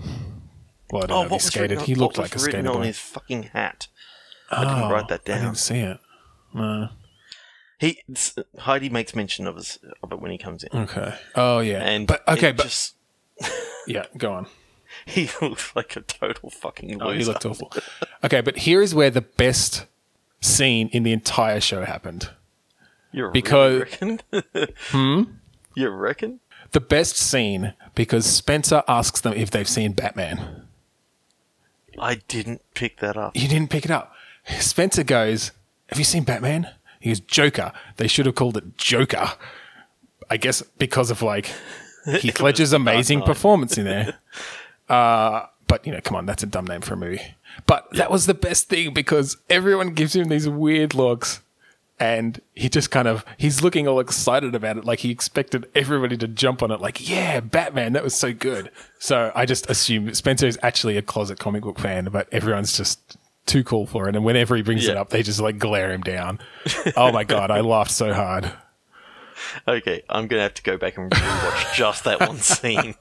[0.91, 1.69] Well, I don't oh, know if what he skated.
[1.69, 2.83] written on- He looked like a skater on boy.
[2.85, 3.89] his fucking hat.
[4.49, 5.37] I didn't Oh, write that down.
[5.37, 5.99] I didn't see it.
[6.55, 6.89] No.
[7.77, 8.01] He
[8.57, 11.13] Heidi makes mention of us of it when he comes in, Okay.
[11.35, 11.83] Oh yeah.
[11.83, 12.95] and but okay, but just
[13.87, 14.47] yeah, go on.
[15.05, 17.03] He looks like a total fucking loser.
[17.05, 17.71] Oh, he looked awful.
[18.23, 19.85] Okay, but here is where the best
[20.41, 22.29] scene in the entire show happened.
[23.11, 24.73] You because- really reckon?
[24.89, 25.23] hmm.
[25.75, 26.39] You reckon?
[26.71, 30.67] The best scene because Spencer asks them if they've seen Batman.
[31.97, 33.35] I didn't pick that up.
[33.35, 34.13] You didn't pick it up.
[34.59, 35.51] Spencer goes,
[35.87, 36.69] Have you seen Batman?
[36.99, 37.71] He goes, Joker.
[37.97, 39.31] They should have called it Joker.
[40.29, 41.51] I guess because of like
[42.05, 44.19] Heath Ledger's amazing performance in there.
[44.89, 47.21] Uh, but, you know, come on, that's a dumb name for a movie.
[47.67, 51.41] But that was the best thing because everyone gives him these weird looks.
[52.01, 54.85] And he just kind of, he's looking all excited about it.
[54.85, 56.79] Like he expected everybody to jump on it.
[56.79, 58.71] Like, yeah, Batman, that was so good.
[58.99, 63.17] So I just assume Spencer is actually a closet comic book fan, but everyone's just
[63.45, 64.15] too cool for it.
[64.15, 66.39] And whenever he brings it up, they just like glare him down.
[66.95, 68.49] oh my God, I laughed so hard.
[69.67, 72.95] Okay, I'm gonna have to go back and rewatch just that one scene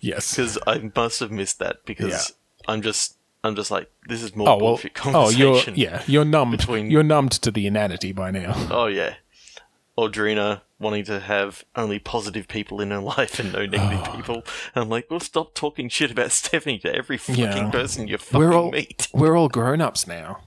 [0.00, 0.30] Yes.
[0.30, 2.32] because I must have missed that because
[2.66, 6.24] I'm just I'm just like this is more Oh, well, bullshit oh, you're, yeah, you're
[6.24, 6.56] numbed.
[6.58, 8.54] between- You're numbed to the inanity by now.
[8.70, 9.14] Oh yeah.
[9.96, 14.16] Audrina wanting to have only positive people in her life and no negative Oh.
[14.16, 14.34] people.
[14.74, 17.70] And I'm like, well, stop talking shit about Stephanie to every fucking Yeah.
[17.70, 19.08] person you fucking we're all meet.
[19.12, 20.40] we're all grown ups now.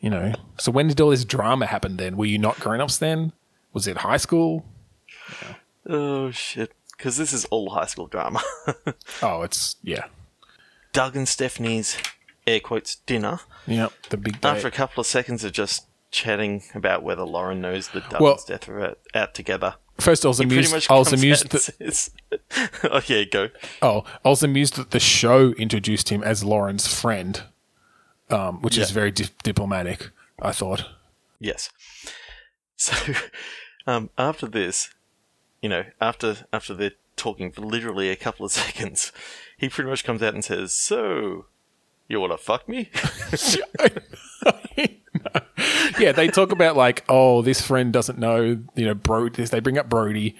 [0.00, 0.34] You know.
[0.58, 2.16] So when did all this drama happen then?
[2.16, 3.32] Were you not grown ups then?
[3.72, 4.64] Was it high school?
[5.86, 6.72] Oh shit.
[6.96, 8.42] Because this is all high school drama.
[9.22, 10.06] Oh, it's yeah.
[10.92, 11.96] Doug and Stephanie's
[12.46, 13.40] air quotes dinner.
[13.66, 13.92] Yep.
[14.10, 14.48] The big day.
[14.50, 18.32] After a couple of seconds of just chatting about whether Lauren knows that Doug Well-
[18.32, 20.86] and Steph are out, together, First, I was he amused.
[20.90, 22.10] I was amused that says,
[22.84, 23.48] "Oh yeah, go."
[23.82, 27.42] oh, I was amused that the show introduced him as Lauren's friend,
[28.30, 30.10] um, which is very di- diplomatic.
[30.40, 30.84] I thought.
[31.40, 31.70] Yes.
[32.78, 33.14] So,
[33.86, 34.88] um, after this,
[35.60, 39.12] you know, after after they're talking for literally a couple of seconds,
[39.58, 41.46] he pretty much comes out and says, "So,
[42.08, 42.90] you want to fuck me?"
[45.98, 49.44] yeah, they talk about like, oh, this friend doesn't know, you know, Brody.
[49.44, 50.36] They bring up Brody,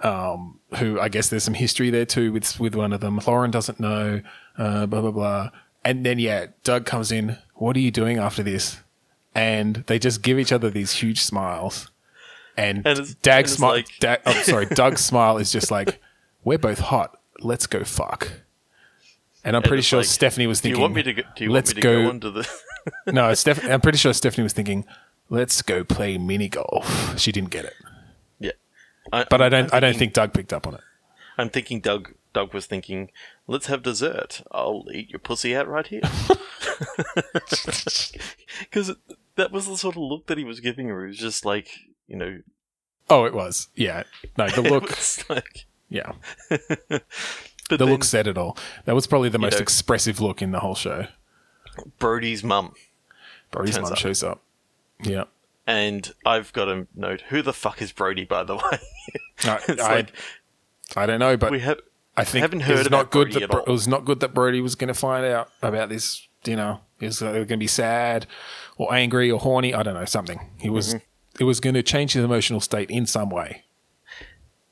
[0.00, 3.20] um, who I guess there's some history there too with with one of them.
[3.24, 4.20] Lauren doesn't know,
[4.58, 5.50] uh, blah blah blah.
[5.84, 7.38] And then yeah, Doug comes in.
[7.54, 8.78] What are you doing after this?
[9.34, 11.90] And they just give each other these huge smiles.
[12.56, 13.72] And, And Dag smile.
[13.72, 16.00] like- Dag, oh, sorry, Doug's smile is just like,
[16.44, 17.18] we're both hot.
[17.40, 18.30] Let's go fuck.
[19.44, 21.28] And I'm pretty sure like, Stephanie was thinking, Do thinking, you want me to go?
[21.36, 22.48] Do you let's want me to go go, onto the?
[23.12, 24.84] no, Steph- I'm pretty sure Stephanie was thinking,
[25.30, 27.74] "Let's go play mini golf." She didn't get it,
[28.40, 28.50] yeah,
[29.10, 29.72] but I don't.
[29.72, 30.80] I'm I don't think Doug picked up on it.
[31.38, 32.12] I'm thinking Doug.
[32.34, 33.10] Doug was thinking,
[33.46, 34.42] "Let's have dessert.
[34.50, 36.02] I'll eat your pussy out right here."
[38.60, 38.92] Because
[39.36, 41.04] that was the sort of look that he was giving her.
[41.04, 41.68] It was just like,
[42.06, 42.40] you know,
[43.10, 43.68] Oh, it was.
[43.74, 44.02] Yeah.
[44.36, 45.30] No, the look.
[45.30, 46.12] like, yeah,
[46.50, 48.56] the then look said it all.
[48.84, 51.06] That was probably the most know- expressive look in the whole show.
[51.98, 52.74] Brody's mum,
[53.50, 53.98] Brody's mum up.
[53.98, 54.42] shows up.
[55.02, 55.24] Yeah.
[55.66, 57.22] and I've got a note.
[57.28, 58.78] Who the fuck is Brody, by the way?
[59.44, 60.12] I, It's I, like
[60.96, 61.80] I don't know, but we have.
[62.16, 63.86] I think haven't it heard was about not good Brody that at Bro- it was
[63.88, 66.27] not good that Brody was going to find out about this.
[66.44, 68.26] You know, he was going to be sad
[68.76, 69.74] or angry or horny.
[69.74, 70.40] I don't know something.
[70.58, 70.94] He was.
[70.94, 71.04] Mm-hmm.
[71.40, 73.64] It was going to change his emotional state in some way.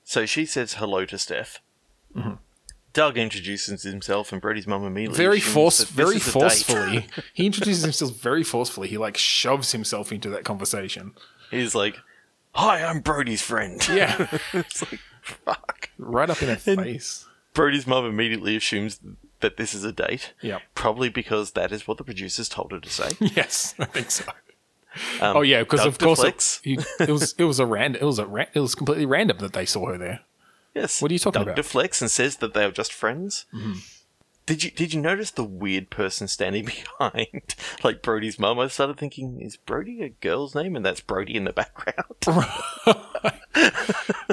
[0.03, 1.61] So she says hello to Steph.
[2.93, 6.33] Doug introduces himself, and Brody's mum immediately very force, very is a date.
[6.33, 7.07] forcefully.
[7.35, 8.89] he introduces himself very forcefully.
[8.89, 11.13] He like shoves himself into that conversation.
[11.51, 11.99] He's like,
[12.53, 15.91] "Hi, I'm Brody's friend." Yeah, it's like, fuck.
[15.99, 17.27] right up in her face.
[17.53, 18.99] Brody's mum immediately assumes
[19.47, 20.35] that this is a date.
[20.43, 20.59] Yeah.
[20.75, 23.09] Probably because that is what the producers told her to say.
[23.37, 24.25] Yes, I think so.
[25.21, 26.25] Um, Oh yeah, because of course
[26.65, 29.39] it, it was it was a random it was a ra- it was completely random
[29.39, 30.21] that they saw her there.
[30.75, 31.01] Yes.
[31.01, 31.57] What are you talking Doug about?
[31.57, 33.47] deflects and says that they are just friends.
[33.55, 33.75] Mm-hmm.
[34.47, 36.65] Did you did you notice the weird person standing
[36.99, 38.59] behind, like Brody's mum?
[38.59, 42.17] I started thinking, is Brody a girl's name, and that's Brody in the background?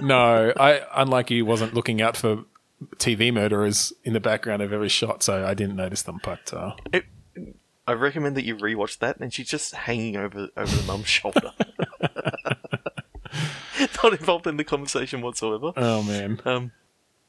[0.02, 2.44] No, I unlike you wasn't looking out for
[2.98, 6.20] TV murderers in the background of every shot, so I didn't notice them.
[6.24, 7.06] But uh, It-
[7.86, 11.52] I recommend that you rewatch that, and she's just hanging over over the mum's shoulder,
[14.04, 15.74] not involved in the conversation whatsoever.
[15.76, 16.72] oh man, Um,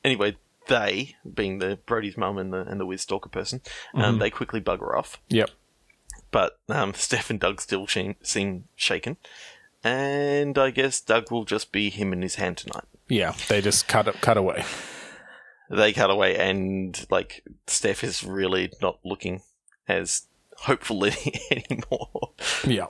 [0.04, 0.36] anyway,
[0.68, 3.60] they, being the Brody's mum and the and the weird stalker person,
[3.94, 4.00] Mm-hmm.
[4.00, 5.20] um, they quickly bugger off.
[5.28, 5.50] yep,
[6.30, 9.16] But um, Steph and Doug still seem, seem shaken,
[9.82, 12.84] and I guess Doug will just be him in his hand tonight.
[13.08, 14.64] yeah, they just cut cut away.
[15.70, 19.42] They cut away, and like Steph is really not looking
[19.88, 20.26] as
[20.58, 21.04] hopeful
[21.50, 22.30] anymore.
[22.66, 22.86] Yeah,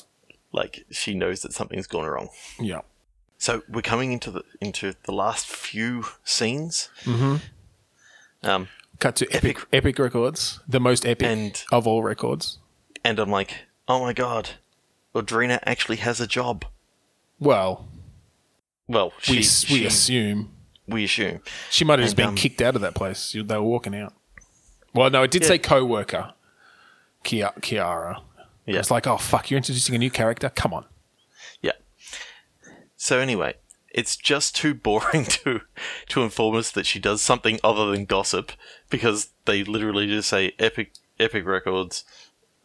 [0.53, 2.29] like she knows that something's gone wrong.
[2.61, 2.81] yeah,
[3.39, 6.89] So we're coming into the into the last few scenes.
[7.05, 7.41] Mhm.
[8.43, 8.69] Um,
[8.99, 12.59] cut to epic epic records, the most epic And- of all records.
[13.05, 14.51] and I'm like, oh my god,
[15.15, 16.65] Audrina actually has a job.
[17.39, 17.89] Well,
[18.89, 20.54] Well, we she, we she- assume
[20.87, 21.41] we assume.
[21.71, 23.33] she might have just And, been um, kicked out of that place.
[23.33, 24.13] They were walking out.
[24.95, 25.49] Well, no, it did Yeah.
[25.49, 26.35] say co-worker,
[27.25, 28.21] Kia- Kiara.
[28.67, 28.79] Yeah.
[28.79, 30.49] It's like, oh fuck, you're introducing a new character.
[30.51, 30.85] Come on.
[31.61, 31.73] Yeah.
[32.97, 33.55] So anyway,
[33.93, 35.61] it's just too boring to
[36.09, 38.53] to inform us that she does something other than gossip
[38.91, 42.05] because they literally just say Epic Epic Records,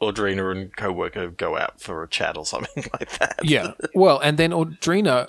[0.01, 3.39] Audrina and co-worker go out for a chat or something like that.
[3.43, 3.73] Yeah.
[3.93, 5.27] Well, and then Audrina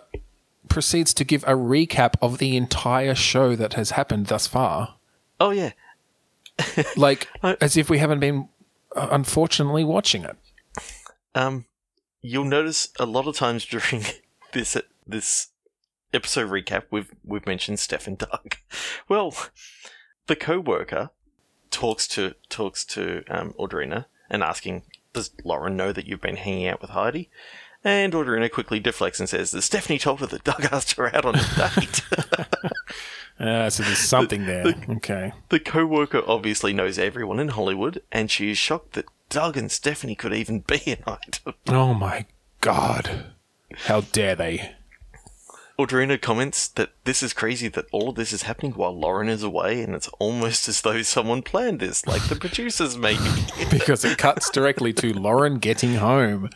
[0.70, 4.94] proceeds to give a recap of the entire show that has happened thus far,
[5.38, 5.72] Oh yeah.
[6.96, 8.48] like I- as if we haven't been,
[8.96, 10.36] uh, unfortunately, watching it.
[11.34, 11.66] Um,
[12.22, 14.04] you'll notice a lot of times during
[14.52, 15.48] this this
[16.12, 18.56] episode recap, we've we've mentioned Steph and Doug.
[19.08, 19.34] Well,
[20.28, 21.10] the co-worker
[21.70, 26.68] talks to talks to um, Audrina and asking, "Does Lauren know that you've been hanging
[26.68, 27.28] out with Heidi?"
[27.82, 31.24] And Audrina quickly deflects and says that Stephanie told her that Doug asked her out
[31.24, 32.02] on a date.
[33.38, 34.74] Uh, so there's something there.
[34.88, 35.32] Okay.
[35.48, 40.14] the co-worker obviously knows everyone in Hollywood, and she is shocked that Doug and Stephanie
[40.14, 41.54] could even be an item.
[41.68, 42.26] Oh my
[42.60, 43.32] god.
[43.86, 44.72] How dare they?
[45.78, 49.42] Audrina comments that this is crazy that all of this is happening while Lauren is
[49.42, 53.24] away, and it's almost as though someone planned this, like the producers maybe.
[53.70, 56.50] Because it cuts directly to Lauren getting home.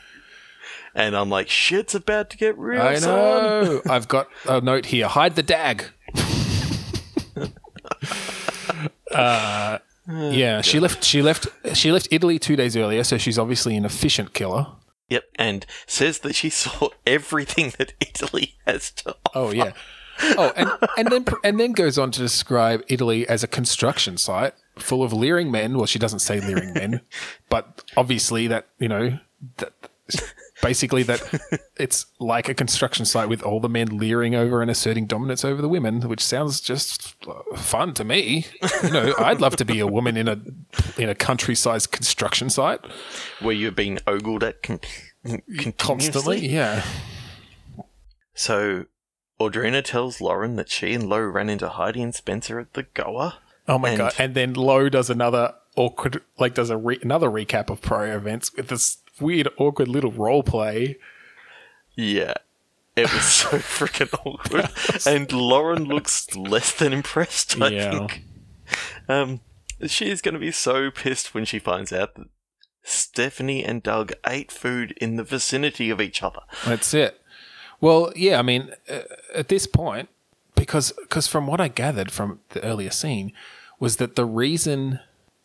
[0.94, 2.80] And I'm like, shit's about to get real.
[2.80, 3.82] I son." know.
[3.88, 5.08] I've got a note here.
[5.08, 5.84] Hide the dag.
[9.12, 9.78] uh,
[10.08, 11.04] yeah, she left.
[11.04, 11.46] She left.
[11.74, 14.66] She left Italy two days earlier, so she's obviously an efficient killer.
[15.08, 19.30] Yep, and says that she saw everything that Italy has to offer.
[19.34, 19.72] Oh yeah.
[20.22, 24.54] Oh, and, and then and then goes on to describe Italy as a construction site
[24.78, 25.76] full of leering men.
[25.76, 27.00] Well, she doesn't say leering men,
[27.48, 29.18] but obviously that you know
[29.56, 29.72] that
[30.62, 31.22] basically that
[31.76, 35.60] it's like a construction site with all the men leering over and asserting dominance over
[35.62, 37.16] the women, which sounds just
[37.56, 38.46] fun to me.
[38.82, 40.40] You know, I'd love to be a woman in a
[40.98, 42.80] in a country-sized construction site
[43.40, 44.80] where you're being ogled at con-
[45.78, 46.46] constantly.
[46.48, 46.84] Yeah.
[48.34, 48.86] So
[49.40, 53.38] Audrina tells Lauren that she and Lo ran into Heidi and Spencer at the Goa.
[53.66, 54.14] Oh my And- god!
[54.18, 58.54] And then Lo does another awkward, like does a re- another recap of prior events
[58.56, 60.96] with this weird, awkward little role play.
[61.96, 62.34] Yeah.
[62.96, 64.68] It was so freaking awkward.
[65.06, 67.90] And Lauren looks less than impressed, I Yeah.
[67.90, 68.22] think.
[69.08, 69.40] Um,
[69.86, 72.28] she is going to be so pissed when she finds out that
[72.82, 76.40] Stephanie and Doug ate food in the vicinity of each other.
[76.64, 77.20] That's it.
[77.80, 79.00] Well, yeah, I mean, uh,
[79.34, 80.08] at this point,
[80.54, 83.32] because because from what I gathered from the earlier scene,
[83.80, 85.00] was that the reason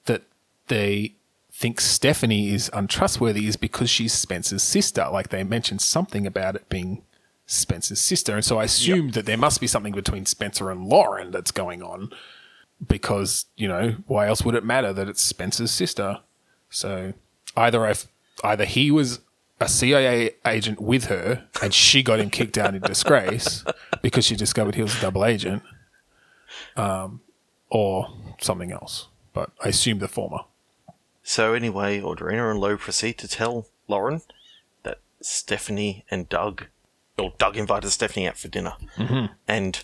[0.05, 0.21] that
[0.67, 1.15] they
[1.59, 5.05] think Stephanie is untrustworthy is because she's Spencer's sister.
[5.11, 7.03] Like they mentioned something about it being
[7.47, 11.31] Spencer's sister, and so I assumed that there must be something between Spencer and Lauren
[11.31, 12.11] that's going on.
[12.87, 16.19] Because you know, why else would it matter that it's Spencer's sister?
[16.69, 17.11] So
[17.57, 17.93] either I,
[18.45, 19.19] either he was
[19.59, 23.65] a CIA agent with her and she got him kicked out in disgrace,
[24.01, 25.63] because she discovered he was a double agent,
[26.77, 27.19] um,
[27.69, 29.09] or something else.
[29.33, 30.45] But I assume the former.
[31.29, 34.23] So anyway, Audrina and Lo proceed to tell Lauren
[34.81, 36.65] that Stephanie and Doug,
[37.19, 39.31] or Doug invited Stephanie out for dinner, mm-hmm.
[39.47, 39.83] and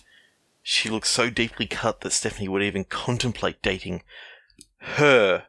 [0.60, 4.02] she looks so deeply cut that Stephanie would even contemplate dating
[4.78, 5.44] her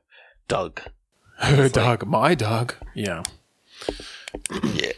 [0.48, 0.82] Doug.
[1.40, 2.76] Her Doug, my Doug.
[2.94, 3.24] Yeah.
[4.76, 4.92] Yeah.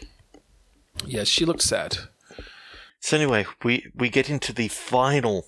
[1.06, 1.96] Yeah, she looked sad.
[3.00, 5.46] So anyway, we we get into the final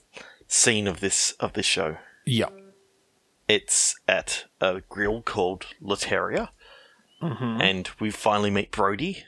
[0.48, 1.98] scene of this of this show.
[2.24, 2.48] Yeah.
[3.54, 6.48] It's at a grill called Lateria,
[7.22, 7.60] Mm-hmm.
[7.60, 9.24] and we finally meet Brody.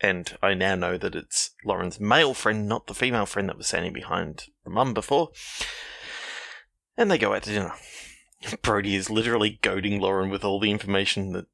[0.00, 3.66] And I now know that it's Lauren's male friend, not the female friend that was
[3.66, 5.30] standing behind the mum before.
[6.96, 7.72] And they go out to dinner.
[8.62, 11.46] Brody is literally goading Lauren with all the information that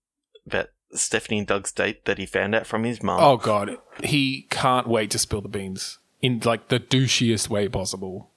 [0.47, 3.18] about Stephanie and Doug's date that he found out from his mum.
[3.20, 8.31] Oh god, he can't wait to spill the beans in like the douchiest way possible.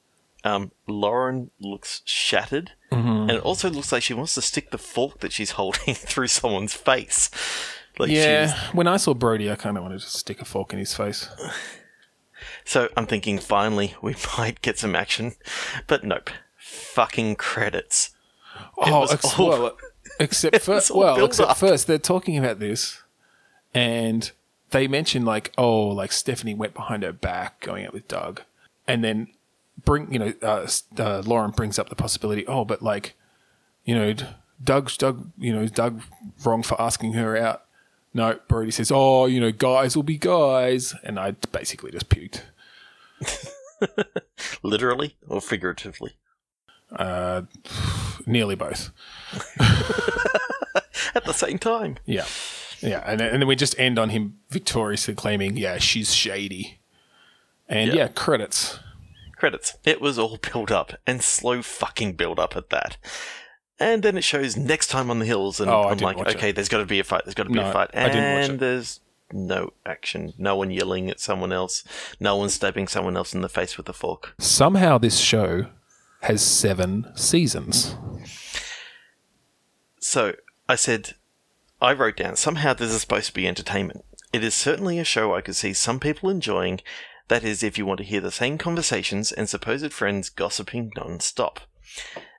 [0.44, 5.20] Um, Lauren looks shattered, and it also looks like she wants to stick the fork
[5.20, 7.30] that she's holding through someone's face.
[8.00, 10.72] Like Yeah, she's- when I saw Brody, I kind of wanted to stick a fork
[10.74, 11.28] in his face.
[12.66, 15.34] So I'm thinking finally we might get some action,
[15.88, 16.30] but nope.
[16.58, 18.12] Fucking credits.
[18.78, 19.78] Oh, ex- all- well,
[20.20, 21.58] except for well, except up.
[21.58, 23.02] first they're talking about this,
[23.74, 24.32] and
[24.72, 28.42] they mention like, oh, like Stephanie went behind her back going out with Doug,
[28.88, 29.28] and then
[29.88, 30.68] bring you know, uh,
[31.00, 33.16] uh, Lauren brings up the possibility, oh, but like,
[33.86, 34.26] you know, D-
[34.64, 36.02] Doug's Doug, you know, is Doug
[36.44, 37.64] wrong for asking her out.
[38.14, 42.42] No, Brody says, oh, you know, guys will be guys, and I basically just puked.
[44.64, 46.14] Literally or figuratively.
[46.92, 47.44] Uh,
[48.26, 48.92] nearly both.
[51.16, 51.98] At the same time.
[52.06, 52.26] Yeah.
[52.82, 53.04] Yeah.
[53.06, 56.80] And then, and then we just end on him victoriously claiming, yeah, she's shady.
[57.70, 57.96] And Yeah.
[57.98, 58.80] yeah, credits.
[59.38, 59.78] Credits.
[59.86, 62.98] It was all build up and slow fucking build up at that.
[63.80, 66.38] And then it shows next time on the hills, and Oh, I'm like, watch it.
[66.38, 67.22] okay, there's got to be a fight.
[67.26, 68.60] There's got to be No, a fight, I and didn't watch it.
[68.60, 69.00] there's
[69.32, 70.34] no action.
[70.40, 71.84] No one yelling at someone else.
[72.20, 74.34] No one stabbing someone else in the face with a fork.
[74.40, 75.68] Somehow this show
[76.22, 77.96] has seven seasons.
[80.00, 80.34] So
[80.68, 81.14] I said,
[81.82, 84.04] I wrote down, somehow this is supposed to be entertainment.
[84.34, 86.82] It is certainly a show I could see some people enjoying.
[87.28, 91.20] That is, if you want to hear the same conversations and supposed friends gossiping non
[91.20, 91.62] stop.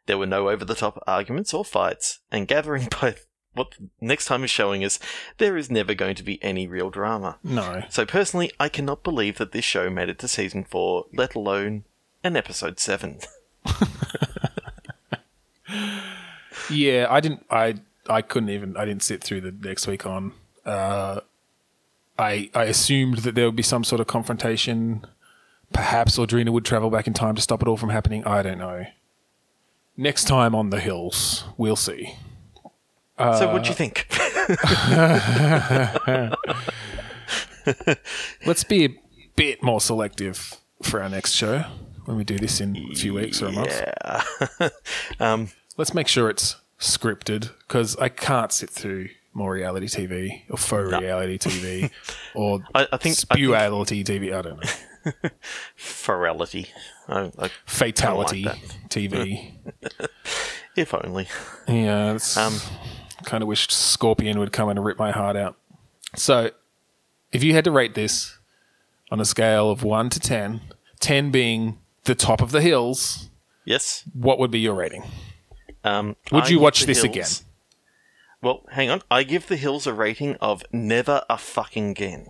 [0.06, 3.16] There were no over the top arguments or fights, and gathering by
[3.54, 4.98] what the next time is showing us,
[5.38, 7.38] there is never going to be any real drama.
[7.42, 7.82] No.
[7.90, 11.84] So personally, I cannot believe that this show made it to season 4, let alone
[12.22, 13.18] an episode 7.
[16.70, 17.76] Yeah, I didn't I
[18.08, 20.32] I couldn't even I didn't sit through the next week on.
[20.64, 21.20] Uh
[22.18, 25.04] I I assumed that there would be some sort of confrontation.
[25.72, 28.24] Perhaps Audrina would travel back in time to stop it all from happening.
[28.24, 28.86] I don't know.
[29.96, 32.14] Next time on the hills, we'll see.
[33.18, 34.06] so what do you think?
[38.46, 38.88] Let's be a
[39.36, 41.64] bit more selective for our next show
[42.04, 43.82] when we do this in a few weeks or a month.
[44.60, 44.68] yeah.
[45.20, 50.56] um, Let's make sure it's scripted because I can't sit through more reality TV or
[50.56, 51.90] faux reality TV
[52.34, 54.34] or I, I think I think spewality TV.
[54.34, 55.30] I don't know.
[55.76, 56.66] ferality.
[57.08, 58.58] I, I, Fatality that.
[58.88, 59.52] TV.
[60.76, 61.28] if only.
[61.66, 62.58] yeah, it's, Um,
[63.24, 65.56] kind of wished Scorpion would come and rip my heart out.
[66.16, 66.50] So,
[67.32, 68.38] if you had to rate this
[69.10, 70.60] on a scale of 1 to 10,
[71.00, 73.28] 10 being the top of the hills,
[73.64, 74.04] Yes.
[74.14, 75.04] what would be your rating?
[75.84, 77.04] Um, Would I you watch this Hills-
[77.40, 77.47] again?
[78.40, 79.02] Well, hang on.
[79.10, 82.28] I give the hills a rating of never a fucking again.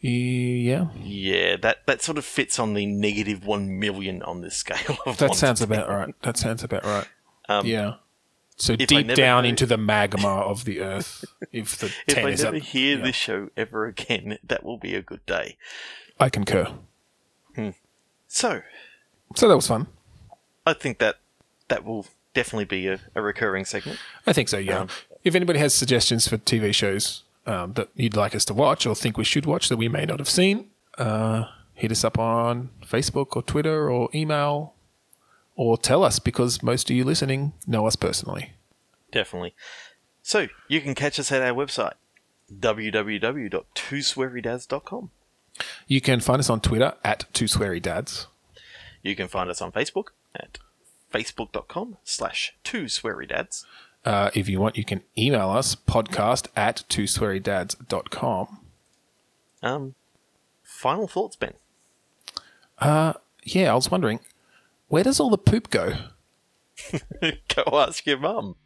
[0.00, 4.98] Yeah, Yeah, that, that sort of fits on the negative one million on this scale.
[5.06, 6.14] Of that sounds about right.
[6.22, 7.06] That sounds about right.
[7.48, 7.94] Um, yeah.
[8.56, 12.56] So deep down heard- into the magma of the earth, if the If I never
[12.56, 13.04] up, hear yeah.
[13.04, 15.56] this show ever again, that will be a good day.
[16.20, 16.68] I concur.
[18.28, 18.62] So,
[19.34, 19.86] So that was fun.
[20.66, 21.16] I think that
[21.68, 22.06] that will
[22.36, 23.98] definitely be a, a recurring segment.
[24.26, 24.80] I think so, yeah.
[24.80, 24.88] Um,
[25.24, 28.94] if anybody has suggestions for TV shows um, that you'd like us to watch or
[28.94, 30.68] think we should watch that we may not have seen,
[30.98, 34.74] uh, hit us up on Facebook or Twitter or email
[35.56, 38.52] or tell us because most of you listening know us personally.
[39.10, 39.54] Definitely.
[40.22, 41.94] So, you can catch us at our website,
[42.52, 45.10] www.twoswearydads.com.
[45.86, 48.26] You can find us on Twitter at Two Sweary Dads.
[49.02, 50.58] You can find us on Facebook at
[51.12, 53.64] facebook.com slash twoswearydads.
[54.04, 58.60] Uh, if you want, you can email us podcast at two twoswearydads.com.
[59.62, 59.94] Um,
[60.62, 61.54] final thoughts, Ben.
[62.78, 64.20] Uh, yeah, I was wondering,
[64.88, 65.94] where does all the poop go?
[67.22, 68.56] Go ask your mum.